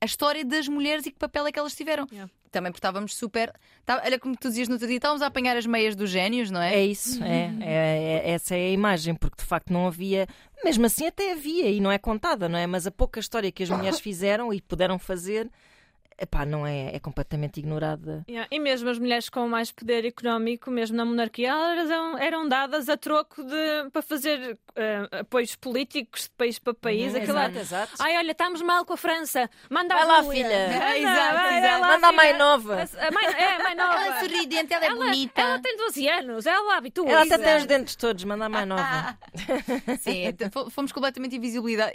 [0.01, 2.07] a história das mulheres e que papel é que elas tiveram.
[2.11, 2.31] Yeah.
[2.51, 3.53] Também porque estávamos super.
[3.85, 6.51] tá- olha, como tu dizias no outro dia, estávamos a apanhar as meias dos génios,
[6.51, 6.75] não é?
[6.75, 10.27] É isso, é, é- é- essa é a imagem, porque de facto não havia,
[10.65, 12.67] mesmo assim até havia e não é contada, não é?
[12.67, 15.51] Mas a pouca história que as mulheres fizeram e puderam fazer,
[16.19, 18.25] epá, não é, é completamente ignorada.
[18.29, 22.49] Yeah, E mesmo as mulheres com mais poder económico, mesmo na monarquia, elas eram, eram
[22.49, 27.13] dadas a troco de para fazer eh, apoios políticos de país para país.
[27.15, 27.59] Uhum, aquilo era- exato,
[27.93, 27.93] exato.
[28.03, 29.49] Ai, olha, estamos mal com a França.
[29.71, 30.49] Manda Vai a lá, filha.
[30.69, 31.63] Manda, É, exato, vai, exato.
[31.73, 32.39] vai lá, Manda a mãe filha.
[32.39, 32.75] nova.
[32.99, 33.95] A mãe, é, a mãe nova.
[34.07, 35.41] Ela é sorridente, ela é Ela- bonita.
[35.41, 37.11] Ela tem 12 anos, ela habitua.
[37.11, 39.19] Ela até tem os dentes todos, manda a mãe nova.
[40.01, 41.37] Sim, então fo- fomos completamente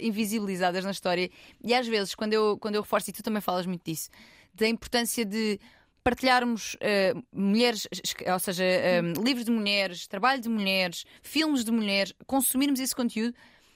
[0.00, 1.30] invisibilizadas na história.
[1.62, 4.10] E às vezes, quando eu, quando eu reforço, e tu também falas muito disso,
[4.54, 5.58] da importância de
[6.04, 11.70] partilharmos eh, mulheres, es- ou seja, eh, livros de mulheres, trabalho de mulheres, filmes de
[11.70, 13.34] mulheres, consumirmos esse conteúdo.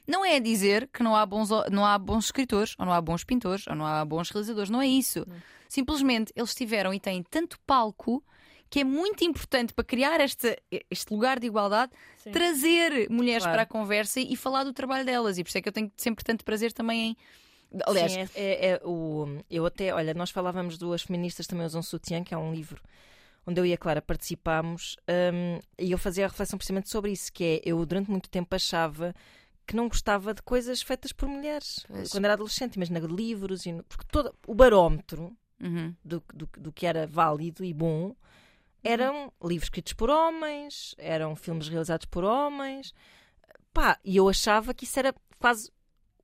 [0.09, 3.25] Não é dizer que não há, bons, não há bons escritores, ou não há bons
[3.25, 4.71] pintores, ou não há bons realizadores.
[4.71, 5.27] Não é isso.
[5.69, 8.25] Simplesmente eles tiveram e têm tanto palco
[8.69, 10.61] que é muito importante para criar este,
[10.91, 12.33] este lugar de igualdade, Sim.
[12.33, 13.55] trazer mulheres Claro.
[13.55, 15.39] para a conversa e falar do trabalho delas.
[15.39, 17.17] E por isso é que eu tenho sempre tanto prazer também em.
[17.85, 21.67] Aliás, Sim, é, é- é o, eu até, olha, nós falávamos do As Feministas Também
[21.67, 22.81] Usam Sutiã, que é um livro
[23.47, 27.33] onde eu e a Clara participámos, hum, e eu fazia a reflexão precisamente sobre isso,
[27.33, 29.15] que é, eu durante muito tempo achava
[29.67, 31.85] que não gostava de coisas feitas por mulheres.
[31.89, 32.11] Pois.
[32.11, 35.95] Quando era adolescente, imagina de livros, e, porque todo o barómetro uhum.
[36.05, 38.15] do, do, do que era válido e bom
[38.83, 42.95] eram livros escritos por homens, eram filmes realizados por homens.
[43.73, 45.73] Pá, e eu achava que isso era quase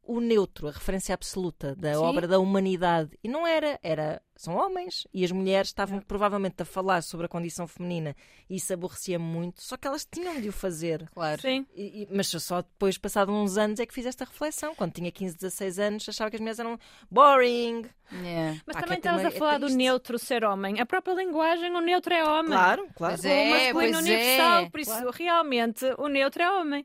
[0.05, 2.01] o neutro, a referência absoluta da Sim.
[2.01, 3.17] obra da humanidade.
[3.23, 7.29] E não era, era são homens e as mulheres estavam provavelmente a falar sobre a
[7.29, 8.17] condição feminina
[8.51, 11.09] e isso aborrecia muito, só que elas tinham de o fazer.
[11.15, 11.41] claro.
[11.41, 11.65] Sim.
[11.77, 14.75] E- e- mas só depois, passado uns anos, é que fiz esta reflexão.
[14.75, 16.77] Quando tinha 15, 16 anos, achava que as mulheres eram
[17.09, 17.85] boring.
[18.13, 18.61] Yeah.
[18.67, 19.77] Mas Pá, também é estavas a é falar do triste.
[19.79, 20.81] neutro ser homem.
[20.81, 22.51] A própria linguagem, o neutro é homem.
[22.53, 23.15] Claro, claro.
[23.15, 24.71] Pois O é, masculino pois universal, é.
[24.71, 25.11] por isso Claro.
[25.13, 26.85] realmente o neutro é homem.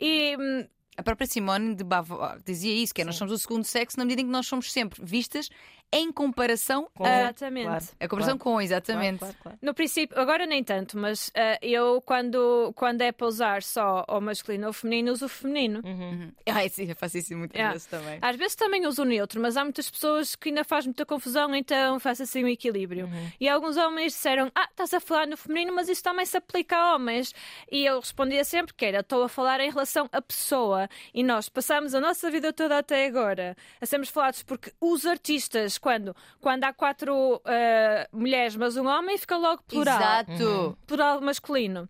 [0.00, 3.64] E hum, A própria Simone de Beauvoir dizia isso, que é, nós somos o segundo
[3.64, 5.48] sexo na medida em que nós somos sempre vistas
[5.92, 7.20] em comparação Com- a.
[7.22, 7.66] exatamente.
[7.66, 7.84] claro.
[8.00, 8.56] A comparação Claro.
[8.56, 9.18] com, exatamente.
[9.18, 9.58] Claro, claro, claro.
[9.60, 14.20] No princípio, agora nem tanto, mas ah, eu quando, quando é para usar só o
[14.20, 15.80] masculino ou o feminino, uso o feminino.
[15.84, 16.10] Uhum.
[16.10, 16.32] Uhum.
[16.46, 17.72] Ai, sim, eu faço isso muitas Yeah.
[17.72, 18.18] vezes também.
[18.22, 21.54] Às vezes também uso o neutro, mas há muitas pessoas que ainda faz muita confusão,
[21.54, 23.06] então faço assim um equilíbrio.
[23.06, 23.30] Uhum.
[23.40, 26.76] E alguns homens disseram: Ah, estás a falar no feminino, mas isso também se aplica
[26.76, 27.34] a homens.
[27.70, 30.88] E eu respondia sempre que era: Estou a falar em relação à pessoa.
[31.12, 35.78] E nós passamos a nossa vida toda até agora a sermos falados porque os artistas,
[35.80, 39.96] quando, quando há quatro ah, mulheres, mas um homem, fica logo plural.
[39.98, 40.78] Exato.
[40.86, 41.88] plural masculino.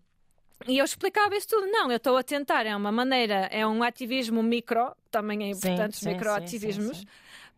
[0.67, 1.67] E eu explicava isso tudo.
[1.67, 5.69] Não, eu estou a tentar, é uma maneira, é um ativismo micro, também é Sim,
[5.69, 7.07] importante os sim, microativismos, sim, sim,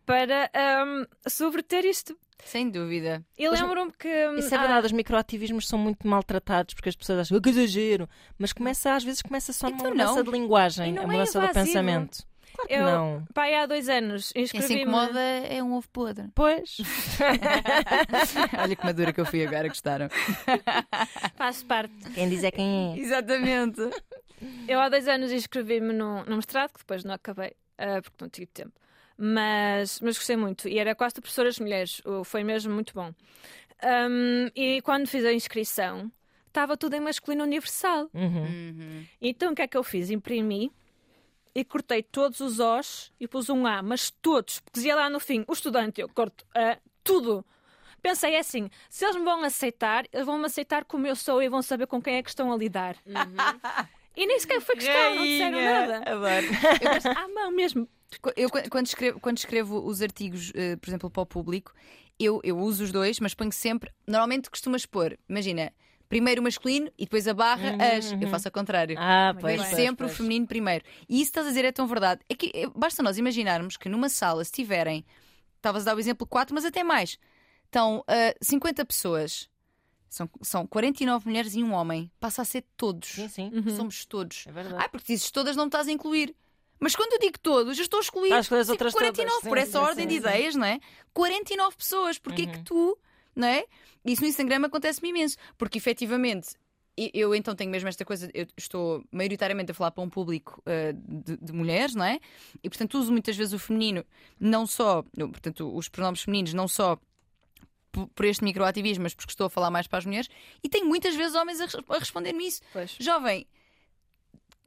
[0.06, 2.16] para ahm, subverter isto.
[2.44, 3.24] Sem dúvida.
[3.38, 4.08] E lembro-me que.
[4.08, 7.48] hum, Isso é verdade, os microativismos são muito maltratados porque as pessoas acham "Ah, que
[7.48, 8.08] exagero,
[8.38, 10.24] mas começa, às vezes começa só numa mudança não.
[10.24, 11.66] de linguagem, não a é mudança do invasivo.
[11.66, 12.18] pensamento.
[12.54, 13.24] Claro que Eu- não.
[13.34, 14.82] Pai, há dois anos Quem se inscrevi-me.
[14.82, 16.28] incomoda é um ovo podre.
[16.34, 16.76] Pois.
[18.58, 20.08] Olha que madura que eu fui agora, gostaram.
[21.36, 21.92] Faço parte.
[22.14, 22.98] Quem diz é quem é.
[22.98, 23.80] Exatamente.
[24.68, 28.28] Eu há dois anos inscrevi-me no, no mestrado, que depois não acabei, ah, porque não
[28.28, 28.72] tive tempo.
[29.16, 30.68] Mas, mas gostei muito.
[30.68, 32.02] E era quase de professoras mulheres.
[32.24, 33.12] Foi mesmo muito bom.
[33.82, 36.10] Ahm, e quando fiz a inscrição,
[36.48, 38.08] estava tudo em masculino universal.
[38.12, 38.42] Uhum.
[38.44, 39.04] Uhum.
[39.20, 40.10] Então o que é que eu fiz?
[40.10, 40.72] Imprimi
[41.54, 45.20] e cortei todos os Os e pus um A, mas todos, porque dizia lá no
[45.20, 47.44] fim, o estudante, eu corto A, tudo.
[48.02, 51.48] Pensei assim, se eles me vão aceitar, eles vão me aceitar como eu sou e
[51.48, 52.96] vão saber com quem é que estão a lidar.
[54.16, 55.96] E nem sequer foi questão, não disseram nada.
[56.08, 56.46] Adoro.
[56.80, 57.88] Eu mas à mão mesmo.
[58.36, 61.72] Eu, qu- quando, escrevo, quando escrevo os artigos, eh, por exemplo, para o público,
[62.16, 63.90] eu, eu uso os dois, mas ponho sempre.
[64.06, 65.72] Normalmente costumas pôr, imagina,
[66.08, 68.12] primeiro o masculino e depois a barra as.
[68.12, 68.96] Eu faço ao contrário.
[68.98, 69.56] Ah, pois.
[69.60, 70.12] pois, sempre pois.
[70.12, 70.84] o feminino primeiro.
[71.08, 72.20] E isso estás a dizer é tão verdade.
[72.28, 75.04] É que eh, basta nós imaginarmos que numa sala, se tiverem,
[75.56, 77.18] estavas a dar o exemplo 4, mas até mais,
[77.66, 79.48] estão ah, 50 pessoas,
[80.08, 83.08] são, são 49 mulheres e um homem, passa a ser todos.
[83.08, 83.50] Sim, sim.
[83.76, 84.44] Somos todos.
[84.46, 84.84] É verdade.
[84.84, 86.34] Ah, porque dizes todas, não me estás a incluir.
[86.78, 89.48] Mas quando eu digo todos, eu estou a excluir, Estás a outras 49 todas.
[89.48, 90.78] por essa sim, ordem sim, de ideias, não é?
[91.14, 92.18] 49 pessoas.
[92.18, 92.52] Porquê Uhum.
[92.52, 92.98] que tu,
[93.34, 93.64] não é?
[94.04, 95.36] Isso no Instagram acontece-me imenso.
[95.56, 96.56] Porque efetivamente.
[96.96, 100.94] Eu então tenho mesmo esta coisa, eu estou maioritariamente a falar para um público ah,
[100.94, 102.20] de, de mulheres, não é?
[102.62, 104.04] E portanto uso muitas vezes o feminino,
[104.38, 106.96] não só, portanto, os pronomes femininos, não só
[107.90, 110.28] por por este microativismo, mas porque estou a falar mais para as mulheres,
[110.62, 112.60] e tenho muitas vezes homens a, a responder-me isso.
[112.72, 112.96] Pois.
[113.00, 113.44] Jovem,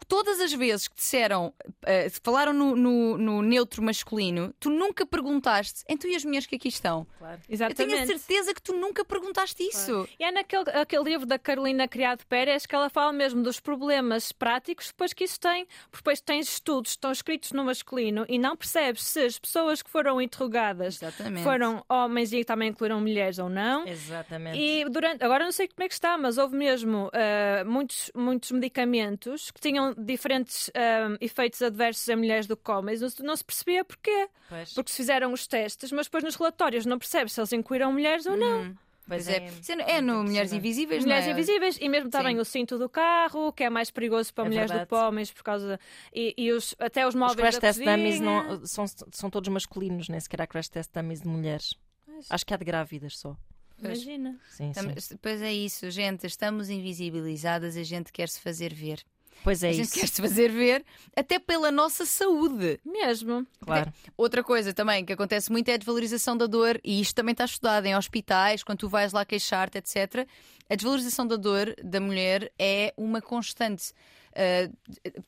[0.06, 1.54] todas as vezes que disseram,
[1.86, 6.56] eh, falaram no, no- no neutro masculino, tu nunca perguntaste, então e as mulheres que
[6.56, 7.06] aqui estão?
[7.18, 7.41] Claro.
[7.50, 8.08] Eu tenho a Exatamente.
[8.08, 10.08] certeza que tu nunca perguntaste isso.
[10.20, 14.32] E é naquele aquele livro da Carolina Criado Pérez que ela fala mesmo dos problemas
[14.32, 15.66] práticos depois que isso tem.
[15.89, 19.82] Porque depois tens estudos que estão escritos no masculino e não percebes se as pessoas
[19.82, 21.43] que foram interrogadas Exatamente.
[21.43, 23.88] foram homens e também incluíram mulheres ou não.
[23.88, 24.58] Exatamente.
[24.58, 28.52] E durante, agora não sei como é que está, mas houve mesmo ah, muitos, muitos
[28.52, 33.02] medicamentos que tinham diferentes ah, efeitos adversos em mulheres do que homens.
[33.02, 34.30] Não, se- não se percebia porquê.
[34.50, 34.74] Pois.
[34.74, 38.26] Porque se fizeram os testes, mas depois nos relatórios não percebe se eles incluíram mulheres
[38.26, 38.64] ou não.
[38.64, 38.76] Hum,
[39.10, 39.46] Pois pois é.
[39.46, 41.34] Isso é, é no Mulheres Invisíveis, Mulheres não é?
[41.34, 42.42] invisíveis e mesmo também Sim.
[42.42, 44.90] o cinto do carro, que é mais perigoso para É mulheres do verdade.
[44.90, 45.80] que para homens por causa
[46.14, 47.96] e, e os, até os Os móveis crash da test cozinha.
[47.96, 51.74] dummies não, são, são todos masculinos, nem sequer há crash test dummies de mulheres.
[52.06, 52.26] Pois.
[52.30, 53.38] Acho que há de grávidas só.
[53.80, 54.38] Imagina.
[54.50, 55.18] Sim, sim.
[55.22, 59.02] Pois é isso, gente, estamos invisibilizadas, a gente quer se fazer ver.
[59.44, 60.00] Pois é a gente isso.
[60.00, 60.84] quer se fazer ver,
[61.16, 62.80] até pela nossa saúde.
[62.86, 63.46] Mesmo.
[63.64, 63.94] Claro.
[64.18, 67.46] Outra coisa também que acontece muito é a desvalorização da dor, e isto também está
[67.46, 70.28] estudado em hospitais, quando tu vais lá queixar-te, etc.
[70.70, 73.92] A desvalorização da dor da mulher é uma constante.
[74.34, 74.72] Uh,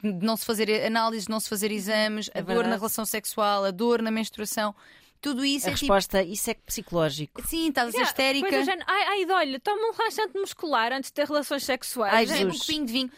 [0.04, 2.76] de não se fazer análises, não se fazer exames, a É dor na verdade.
[2.78, 4.76] relação sexual, a dor na menstruação,
[5.20, 7.42] tudo isso A é resposta, isso é psicológico.
[7.42, 7.50] tipo.
[7.50, 8.50] Sim, estás a ser Yeah, histérica.
[8.50, 12.14] Coisa ai, ai, olha, toma um relaxante muscular antes de ter relações sexuais.
[12.14, 12.60] Ai, É, Bebe um Jesus.
[12.62, 13.12] copinho de vinho.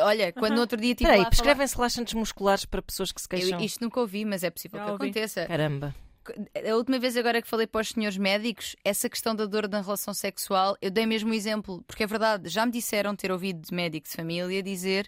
[0.00, 1.30] Olha, quando no outro dia estive Espera aí, lá a falar...
[1.30, 3.60] prescrevem-se relaxantes musculares para pessoas que se Eu, queixam.
[3.60, 5.04] isto nunca ouvi, mas é possível Já que ouvi.
[5.04, 5.46] aconteça.
[5.46, 5.94] Caramba.
[6.70, 9.82] A última vez agora que falei para os senhores médicos, essa questão da dor na
[9.82, 13.60] relação sexual, eu dei mesmo um exemplo, porque é verdade, já me disseram ter ouvido
[13.60, 15.06] de médico de família dizer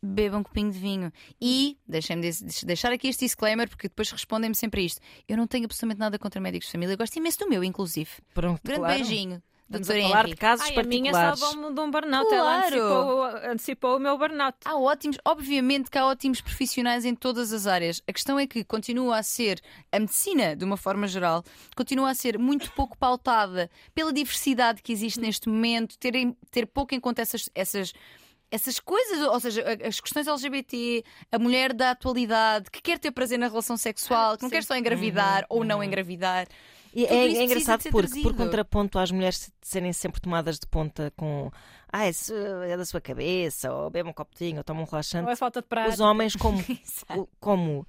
[0.00, 1.12] bebam um copinho de vinho.
[1.40, 5.00] E, deixem-me des- deixar aqui este disclaimer, porque depois respondem-me sempre a isto.
[5.26, 8.10] Eu não tenho absolutamente nada contra médicos de família, eu gosto imenso do meu, inclusive.
[8.32, 8.94] Pronto, Grande claro.
[8.94, 10.30] beijinho, Estamos doutor a falar Henry.
[10.30, 11.40] de casos Ai, a minha particulares.
[11.40, 12.28] salvou-me de um burnout.
[12.28, 12.36] Claro.
[12.36, 14.58] Ela antecipou, antecipou o meu burnout.
[14.64, 18.00] Há ótimos, obviamente que há ótimos profissionais em todas as áreas.
[18.06, 19.60] A questão é que continua a ser,
[19.90, 21.42] a medicina, de uma forma geral,
[21.74, 26.12] continua a ser muito pouco pautada pela diversidade que existe neste momento, ter,
[26.50, 27.50] ter pouco em conta essas.
[27.54, 27.92] essas
[28.48, 31.02] essas coisas, ou seja, as questões LGBT,
[31.32, 34.54] a mulher da atualidade que quer ter prazer na relação sexual, que não sim.
[34.54, 36.46] quer só engravidar ou não engravidar.
[36.96, 41.50] E é, é engraçado porque, por contraponto às mulheres serem sempre tomadas de ponta com
[41.92, 44.84] ah, isso é da sua cabeça, ou bebe um copo de vinho, ou toma um
[44.84, 45.92] Ou relaxante, é falta de prática.
[45.92, 46.58] os homens, como,
[47.38, 47.86] como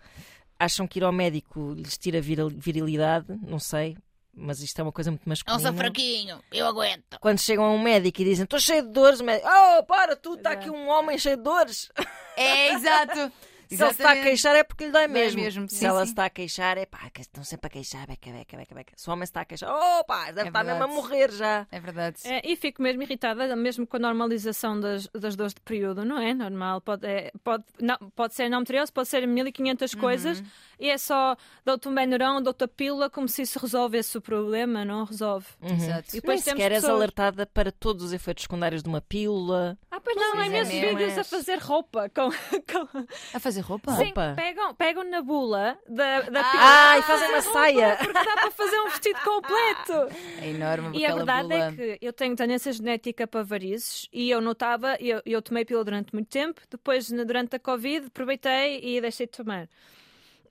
[0.59, 3.97] acham que ir ao médico lhes tira viril- virilidade, não sei,
[4.33, 5.73] mas isto é uma coisa muito masculina.
[5.73, 7.17] fraquinho, eu aguento.
[7.21, 10.17] Quando chegam a um médico e dizem estou cheio de dores, o médico, oh, para,
[10.17, 10.53] tu, está é.
[10.55, 11.89] aqui um homem cheio de dores.
[12.35, 13.31] É, exato.
[13.69, 15.41] Se se está a queixar é porque lhe dói mesmo.
[15.41, 16.05] mesmo, Se sim, ela sim.
[16.07, 18.93] se está a queixar é pá, que estão sempre a queixar, beca, beca, beca, beca.
[18.95, 21.31] Se o homem se está a queixar, oh pá, deve É estar mesmo a morrer
[21.31, 21.67] já.
[21.71, 22.17] É verdade.
[22.25, 26.17] É, e fico mesmo irritada, mesmo com a normalização das, das dores de período, não
[26.19, 26.33] é?
[26.33, 26.81] Normal.
[26.81, 29.99] Pode, é, pode, não, pode ser endometriose, pode ser 1500 Uhum.
[29.99, 30.43] coisas
[30.79, 34.85] e é só dou-te um Benuron, dou-te a pílula, como se isso resolvesse o problema,
[34.85, 35.47] não resolve.
[35.61, 36.09] Exato.
[36.15, 39.77] E Depois temos sequer és pessoas- alertada para todos os efeitos secundários de uma pílula.
[39.91, 41.29] Ah, pois não, há é imensos mesmo, vídeos a és.
[41.29, 42.29] fazer roupa com.
[42.71, 43.07] com...
[43.33, 43.91] A fazer roupa?
[43.95, 44.33] Sim, Roupa?
[44.35, 46.91] pegam, pegam na bula da, da Ah.
[46.93, 47.95] Ah, e fazem uma saia.
[47.97, 50.15] Porque dá para fazer um vestido completo.
[50.41, 51.55] É enorme E a verdade bula.
[51.65, 55.83] é que eu tenho tendência genética para varizes e eu notava, eu, eu tomei pílula
[55.85, 59.67] durante muito tempo, depois durante a Covid aproveitei e deixei de tomar.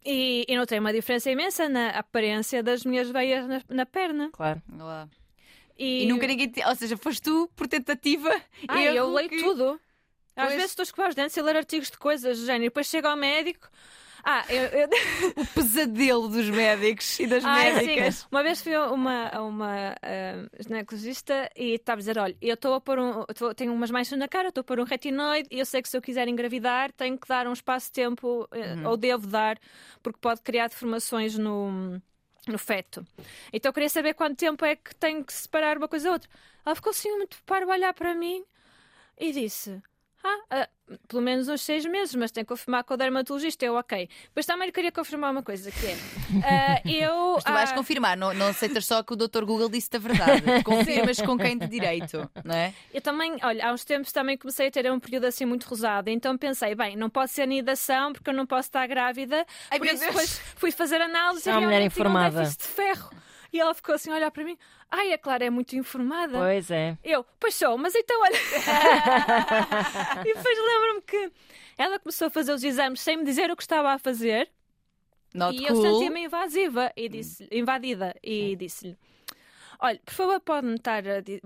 [0.04, 4.30] E, e notei uma diferença imensa na aparência das minhas veias na, na perna.
[4.32, 4.62] Claro.
[4.72, 5.08] Olha lá.
[5.78, 6.48] E, E nunca ninguém.
[6.48, 8.30] te- Ou seja, foste tu por tentativa.
[8.68, 9.80] Ah, erro eu leio que- tudo.
[10.36, 10.54] Às Pois.
[10.56, 12.64] vezes estou a escovar os dentes e ler artigos de coisas do género.
[12.64, 13.68] E depois chego ao médico.
[14.28, 14.88] Ah, eu, eu...
[15.36, 18.16] O pesadelo dos médicos e das Ai, médicas.
[18.16, 18.26] sim.
[18.30, 22.54] Uma vez fui a uma, a uma ah, ginecologista e estava a dizer: olha, eu
[22.54, 23.24] estou a pôr um.
[23.26, 25.88] tô- tenho umas manchas na cara, estou a pôr um retinoide e eu sei que
[25.88, 28.88] se eu quiser engravidar tenho que dar um espaço de tempo, eh, Uhum.
[28.90, 29.58] ou devo dar,
[30.02, 32.00] porque pode criar deformações no.
[32.48, 33.04] No feto.
[33.52, 36.30] Então eu queria saber quanto tempo é que tenho que separar uma coisa da outra.
[36.64, 38.44] Ela ficou assim muito para olhar para mim
[39.18, 39.82] e disse:
[40.26, 40.68] Ah, ah,
[41.08, 43.64] pelo menos uns seis meses, mas tem que confirmar com o dermatologista.
[43.64, 44.08] Eu, ok.
[44.24, 45.96] Depois também lhe queria confirmar uma coisa: que é.
[46.44, 47.34] ah, eu.
[47.34, 49.44] Mas tu vais ah, confirmar, não, não aceitas só que o Dr.
[49.44, 50.42] Google disse a verdade.
[50.64, 52.72] Confirmas com quem de direito, não é?
[52.92, 56.10] Eu também, olha, há uns tempos também comecei a ter um período assim muito rosado,
[56.10, 59.46] então pensei, bem, não pode ser anidação porque eu não posso estar grávida.
[59.70, 60.06] Ai, Por isso Deus.
[60.06, 63.10] depois fui fazer análise É e uma mulher realmente tinha um déficit de ferro.
[63.56, 64.58] E ela ficou assim a olhar para mim.
[64.90, 66.36] Ai, a Clara é muito informada.
[66.38, 66.98] Pois é.
[67.02, 68.36] Eu, pois sou, mas então olha.
[70.20, 71.32] e depois lembro-me que
[71.78, 74.50] ela começou a fazer os exames sem me dizer o que estava a fazer
[75.32, 75.82] Not e eu cool.
[75.82, 78.98] senti-me invasiva e disse invadida e disse-lhe:
[79.78, 80.76] Olha, por favor, pode-me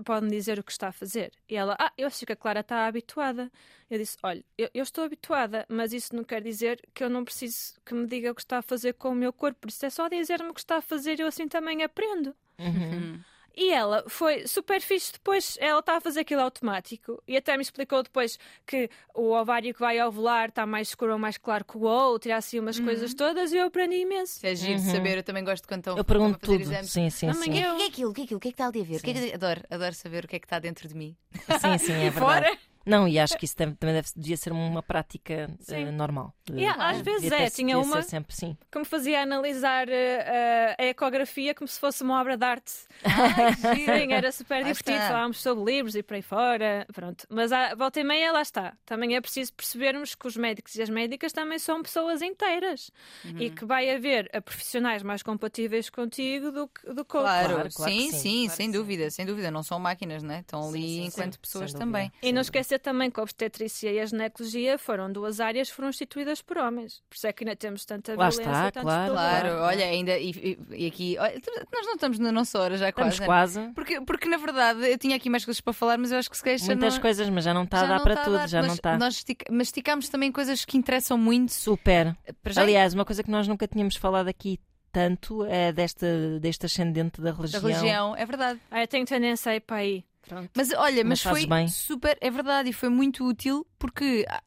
[0.03, 1.31] pode-me dizer o que está a fazer.
[1.49, 3.51] E ela, ah, eu acho que a Clara está habituada.
[3.89, 7.23] Eu disse: Olha, eu, eu estou habituada, mas isso não quer dizer que eu não
[7.23, 9.59] preciso que me diga o que está a fazer com o meu corpo.
[9.61, 12.35] Por isso é só dizer-me o que está a fazer e eu assim também aprendo.
[12.57, 13.19] Uhum.
[13.55, 17.61] E ela foi super fixe depois, ela está a fazer aquilo automático e até me
[17.63, 21.77] explicou depois que o ovário que vai ovular está mais escuro ou mais claro que
[21.77, 24.37] o outro e há assim umas coisas todas e eu aprendi imenso.
[24.37, 26.63] Isso é giro de saber, eu também gosto quando estão Eu pergunto estão a fazer
[26.63, 26.71] tudo.
[26.73, 26.91] exames.
[26.91, 27.59] Sim, sim, sim.
[27.59, 27.73] eu.
[27.73, 28.09] O que é aquilo?
[28.11, 28.37] O que é aquilo?
[28.37, 28.95] O que é que está ali a ver?
[28.97, 31.15] O que é que- Adoro, adoro saber o que é que está dentro de mim.
[31.59, 32.19] Sim, sim, é verdade.
[32.19, 32.57] Fora.
[32.85, 35.75] Não, e acho que isso tam- também deve, devia ser uma prática Sim.
[35.87, 36.33] eh, normal.
[36.77, 38.57] Há- às vezes devia é, ter- tinha uma- sempre sim.
[38.71, 42.71] que me fazia analisar eh, a ecografia como se fosse uma obra de arte.
[43.57, 46.85] Sim, era super divertido, falávamos sobre livros e por aí fora.
[46.93, 47.25] Pronto.
[47.29, 48.75] Mas à volta e meia, lá está.
[48.85, 52.91] Também é preciso percebermos que os médicos e as médicas também são pessoas inteiras
[53.37, 57.11] e que vai haver eh, profissionais mais compatíveis contigo do que, do que.
[57.11, 59.51] Claro, Claro, claro sim, que sim, sim, claro sem dúvida, sem dúvida.
[59.51, 60.39] Não são máquinas, né?
[60.39, 62.11] Estão ali sim, sim, enquanto sim, pessoas também.
[62.21, 65.89] E não Sem também que a obstetrícia e a ginecologia foram duas áreas que foram
[65.89, 67.01] instituídas por homens.
[67.09, 69.11] Por isso é que ainda temos tanta Lá violência está, tantos claro.
[69.13, 70.17] Claro, olha, ainda.
[70.17, 71.17] E, e- e aqui.
[71.19, 71.41] olha,
[71.71, 73.59] nós não estamos na nossa hora já Estamos quase.
[73.59, 73.65] né?
[73.65, 73.73] quase.
[73.73, 76.37] Porque, porque na verdade eu tinha aqui mais coisas para falar, mas eu acho que
[76.37, 78.47] se já Muitas não, coisas, mas já não está a dar não para tudo, dar.
[78.49, 78.97] já não Nós- está.
[78.97, 81.51] Nós estica- mas esticámos também coisas que interessam muito.
[81.53, 82.15] Super.
[82.47, 84.59] Já, Aliás, uma coisa que nós nunca tínhamos falado aqui
[84.91, 86.05] tanto é desta,
[86.41, 87.61] deste ascendente da da religião.
[87.61, 88.59] religião, é verdade.
[88.69, 90.03] Ah, eu tenho tendência a ir para aí.
[90.27, 90.49] Pronto.
[90.55, 91.67] Mas olha, Mas mas, foi bem.
[91.67, 94.41] super, é verdade, e foi muito útil porque ah,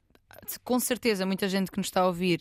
[0.62, 2.40] com certeza muita gente que nos está a ouvir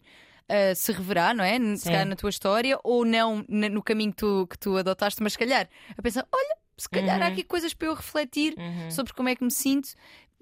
[0.49, 1.57] ah, se reverá, não é?
[1.75, 5.33] Se calhar na tua história, ou não no caminho que tu, que tu adotaste, mas
[5.33, 5.67] se calhar
[5.97, 7.31] a pensar, olha, se calhar há Uhum.
[7.31, 8.89] aqui coisas para eu refletir Uhum.
[8.89, 9.89] sobre como é que me sinto.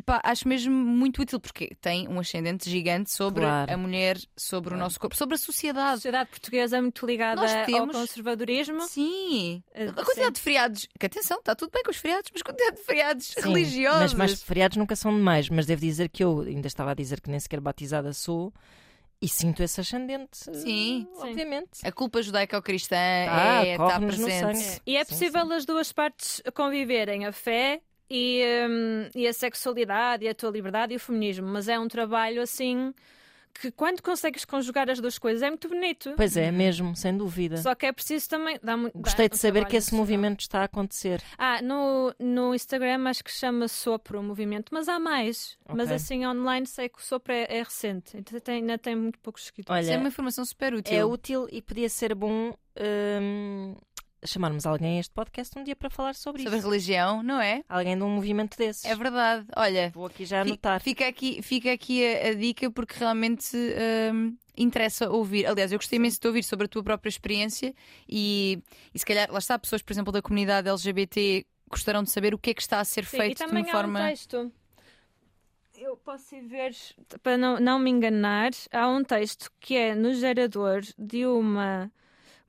[0.05, 3.73] Pá, acho mesmo muito útil porque tem um ascendente gigante sobre Claro.
[3.73, 5.95] a mulher, sobre o nosso corpo, sobre a A sociedade.
[5.97, 8.81] sociedade portuguesa é muito ligada Nós ao temos- conservadorismo.
[8.81, 10.31] Sim, Eh, a quantidade sim.
[10.33, 13.41] de feriados, que atenção, está tudo bem com os feriados, mas quantidade de feriados Sim,
[13.41, 14.13] religiosos.
[14.13, 15.49] Mas, mas feriados nunca são demais.
[15.49, 18.53] Mas devo dizer que eu ainda estava a dizer que nem sequer batizada sou
[19.21, 20.37] e sinto esse ascendente.
[20.53, 21.07] Sim.
[21.15, 21.69] eh, Obviamente.
[21.83, 24.57] A culpa judaico-cristã Tá, é, está presente.
[24.57, 24.81] sangue.
[24.85, 25.53] E é Sim, possível sim.
[25.53, 27.81] as duas partes conviverem, a fé
[28.13, 31.87] e, hum, e a sexualidade e a tua liberdade e o feminismo, mas é um
[31.87, 32.93] trabalho assim
[33.53, 36.13] que quando consegues conjugar as duas coisas é muito bonito.
[36.15, 37.57] Pois é, mesmo, sem dúvida.
[37.57, 38.57] Só que é preciso também.
[38.63, 41.21] Dá muito, dá Gostei de um saber que esse movimento está a acontecer.
[41.37, 45.57] Ah, no, no Instagram acho que chama Sopro o movimento, mas há mais.
[45.67, 45.95] Mas Ok.
[45.97, 49.43] assim, online sei que o Sopro é, é recente, então tem- ainda tem muito poucos
[49.43, 49.83] seguidores.
[49.83, 50.97] Isso é Olha, uma informação super útil.
[50.97, 52.53] é útil e podia ser bom
[53.21, 53.75] hum,
[54.25, 56.69] chamarmos alguém a este podcast um dia para falar sobre, Sobre a isso.
[56.69, 57.63] religião, não é?
[57.67, 58.85] Alguém de um movimento desses.
[58.85, 59.45] É verdade.
[59.55, 60.79] Olha, Vou aqui já anotar.
[60.81, 63.55] fica aqui, fica aqui a, a dica porque realmente
[64.13, 65.45] hum, interessa ouvir.
[65.47, 67.73] Aliás, eu gostei imenso de ouvir sobre a tua própria experiência
[68.07, 68.61] e,
[68.93, 72.37] e se calhar, lá está, pessoas, por exemplo, da comunidade LGBT gostarão de saber o
[72.37, 73.99] que é que está a ser Sim, feito e de uma há forma.
[73.99, 74.51] um texto.
[75.77, 76.75] Eu posso ir ver,
[77.23, 81.91] para não, não me enganar, há um texto que é no gerador de uma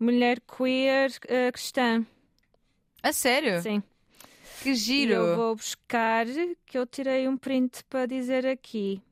[0.02, 2.04] mulher queer eh, cristã.
[3.02, 3.64] A sério?
[3.64, 3.82] Sim.
[4.60, 5.14] Que E giro!
[5.14, 6.26] eu vou buscar,
[6.66, 9.02] que eu tirei um print para dizer aqui.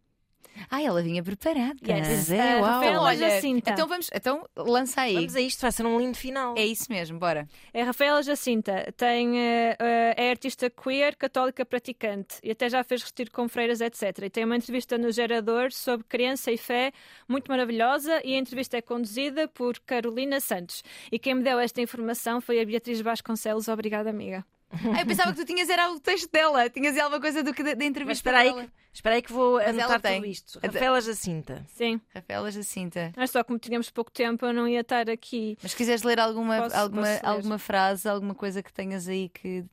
[0.71, 1.77] Ai, ela vinha preparada.
[1.87, 2.31] Yes.
[2.31, 2.65] É, uau.
[2.65, 3.71] Rafaela Olha, Jacinta.
[3.71, 5.15] então vamos, então lança aí.
[5.15, 6.55] Vamos a isto, vai ser um lindo final.
[6.57, 7.49] É isso mesmo, bora.
[7.73, 9.77] É Rafaela Jacinta, tem, eh,
[10.17, 14.25] é artista queer, católica praticante e até já fez retiro com freiras, etc.
[14.25, 16.93] E tem uma entrevista no Gerador sobre criança e fé
[17.29, 20.83] muito maravilhosa e a entrevista é conduzida por Carolina Santos.
[21.11, 23.69] E quem me deu esta informação foi a Beatriz Vasconcelos.
[23.69, 24.45] Obrigada, amiga.
[24.97, 27.63] Ah, eu pensava que tu tinhas era o texto dela, tinhas alguma coisa do que
[27.63, 28.65] da, da Mas entrevista espera aí, dela.
[28.65, 30.61] que, espera aí que vou Mas anotar tudo isto.
[30.63, 31.67] Rafaela Jacinta.
[31.69, 33.13] Sim, Rafaela Jacinta.
[33.17, 35.59] mas só como tínhamos pouco tempo, eu não ia estar aqui.
[35.63, 37.27] Mas se quiseres ler alguma, Posso- alguma, posso ler.
[37.29, 39.65] alguma frase, alguma coisa que tenhas aí que,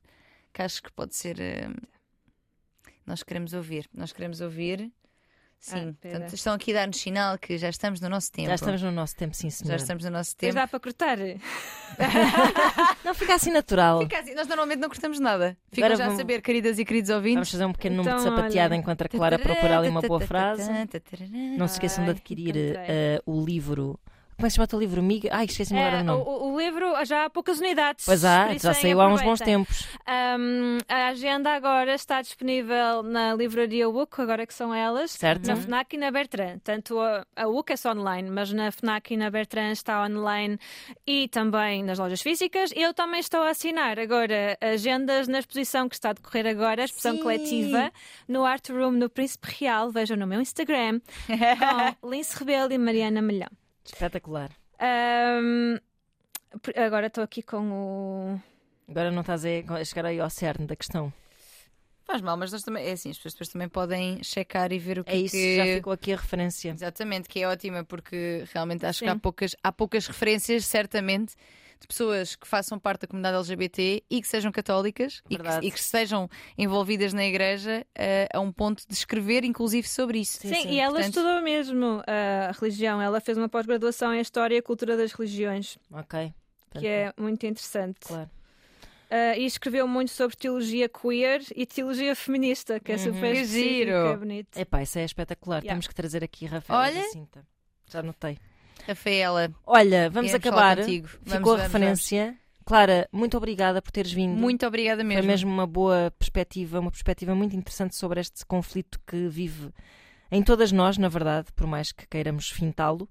[0.52, 1.40] que acho que pode ser.
[1.40, 1.70] eh,
[3.06, 3.88] Nós queremos ouvir.
[3.94, 4.92] Nós queremos ouvir.
[5.60, 5.90] Sim.
[5.90, 5.94] Ah.
[6.02, 8.48] Portanto, estão aqui a dar-nos sinal que já estamos no nosso tempo.
[8.48, 9.76] Já estamos no nosso tempo, sim, Já senhor.
[9.76, 10.54] estamos no nosso tempo.
[10.54, 11.18] dá para cortar.
[13.04, 14.00] Não fica assim natural.
[14.02, 15.58] Fica assim, nós normalmente não cortamos nada.
[15.72, 17.52] Ficam já a vamos- saber, queridas e queridos Vamos ouvintes.
[17.52, 18.80] fazer um pequeno número de Então, sapateada olha.
[18.80, 20.70] enquanto a Clara procura ali uma boa frase.
[21.58, 24.00] Não se esqueçam de adquirir eh, o livro.
[24.38, 25.30] Como é que se chama o teu livro, amiga?
[25.32, 26.24] Ai, esqueci-me agora É, do nome.
[26.28, 28.06] o, o livro já há poucas unidades.
[28.06, 29.88] Pois há, já bem, saiu há uns bons tempos.
[30.08, 35.48] Um, a agenda agora está disponível na livraria WUC, agora que são elas, Certo.
[35.48, 36.60] na FNAC e na Bertrand.
[36.64, 40.60] Tanto a, a WUC é só online, mas na FNAC e na Bertrand está online
[41.08, 42.72] e também nas lojas físicas.
[42.76, 46.86] Eu também estou a assinar agora agendas na exposição que está a decorrer agora, a
[46.86, 47.24] exposição Sim.
[47.24, 47.92] coletiva,
[48.28, 49.90] no Art Room no Príncipe Real.
[49.90, 51.00] Vejam no meu Instagram,
[52.00, 53.50] com Lince Rebelo e Mariana Melhão.
[53.94, 54.52] Espetacular.
[54.82, 55.78] Um,
[56.76, 58.42] agora estou aqui com o.
[58.90, 61.12] Agora não estás a chegar aí ao cerne da questão.
[62.06, 62.88] Faz mal, mas nós também.
[62.88, 65.58] É assim, as pessoas depois também podem checar e ver o que É isso, que...
[65.58, 66.72] já ficou aqui a referência.
[66.72, 69.20] Exatamente, que é ótima, porque realmente acho que há Sim.
[69.20, 71.36] poucas, há poucas referências, certamente,
[71.80, 75.72] de pessoas que façam parte da comunidade LGBT e que sejam católicas e que, e
[75.72, 80.40] que estejam envolvidas na igreja eh, a um ponto de escrever, inclusive, sobre isso.
[80.40, 80.70] Sim, sim.
[80.70, 83.02] e ela Portanto- estudou mesmo a religião.
[83.02, 86.34] Ela fez uma pós-graduação em História e Cultura das Religiões, Ok.
[86.80, 88.00] que é muito interessante.
[88.02, 88.30] Claro.
[89.10, 93.04] Ah, e escreveu muito sobre teologia queer e teologia feminista, que é Uhum.
[93.04, 93.92] super Que específico, giro.
[93.92, 94.58] é bonito.
[94.60, 95.60] Epá, isso é espetacular.
[95.60, 95.70] Yeah.
[95.76, 97.04] Temos que trazer aqui Rafael Olha.
[97.04, 97.46] Jacinta.
[97.90, 98.38] Já notei.
[98.88, 100.78] Rafaela, Olha, vamos acabar.
[100.78, 102.36] Ficou Vamos, a vamos, referência.
[102.66, 104.30] Clara, muito obrigada por teres vindo.
[104.32, 104.42] vamos.
[104.42, 105.22] Muito obrigada mesmo.
[105.22, 109.70] Foi mesmo uma boa perspectiva, uma perspectiva muito interessante sobre este conflito que vive
[110.30, 113.08] em todas nós, na verdade, por mais que queiramos fintá-lo.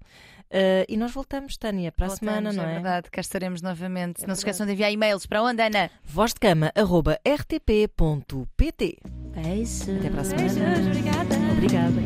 [0.49, 2.71] Uh, e nós voltamos, Tânia, para Voltamos, a semana, não é?
[2.71, 4.23] É verdade, cá estaremos novamente.
[4.23, 5.89] É não se esqueçam de enviar e-mails para onde, Ana?
[6.05, 8.97] vozdecama.rtp.pt
[9.35, 9.97] Beijo.
[9.97, 10.53] Até para a semana.
[10.53, 11.35] Beijos, obrigada.
[11.51, 12.01] Obrigada.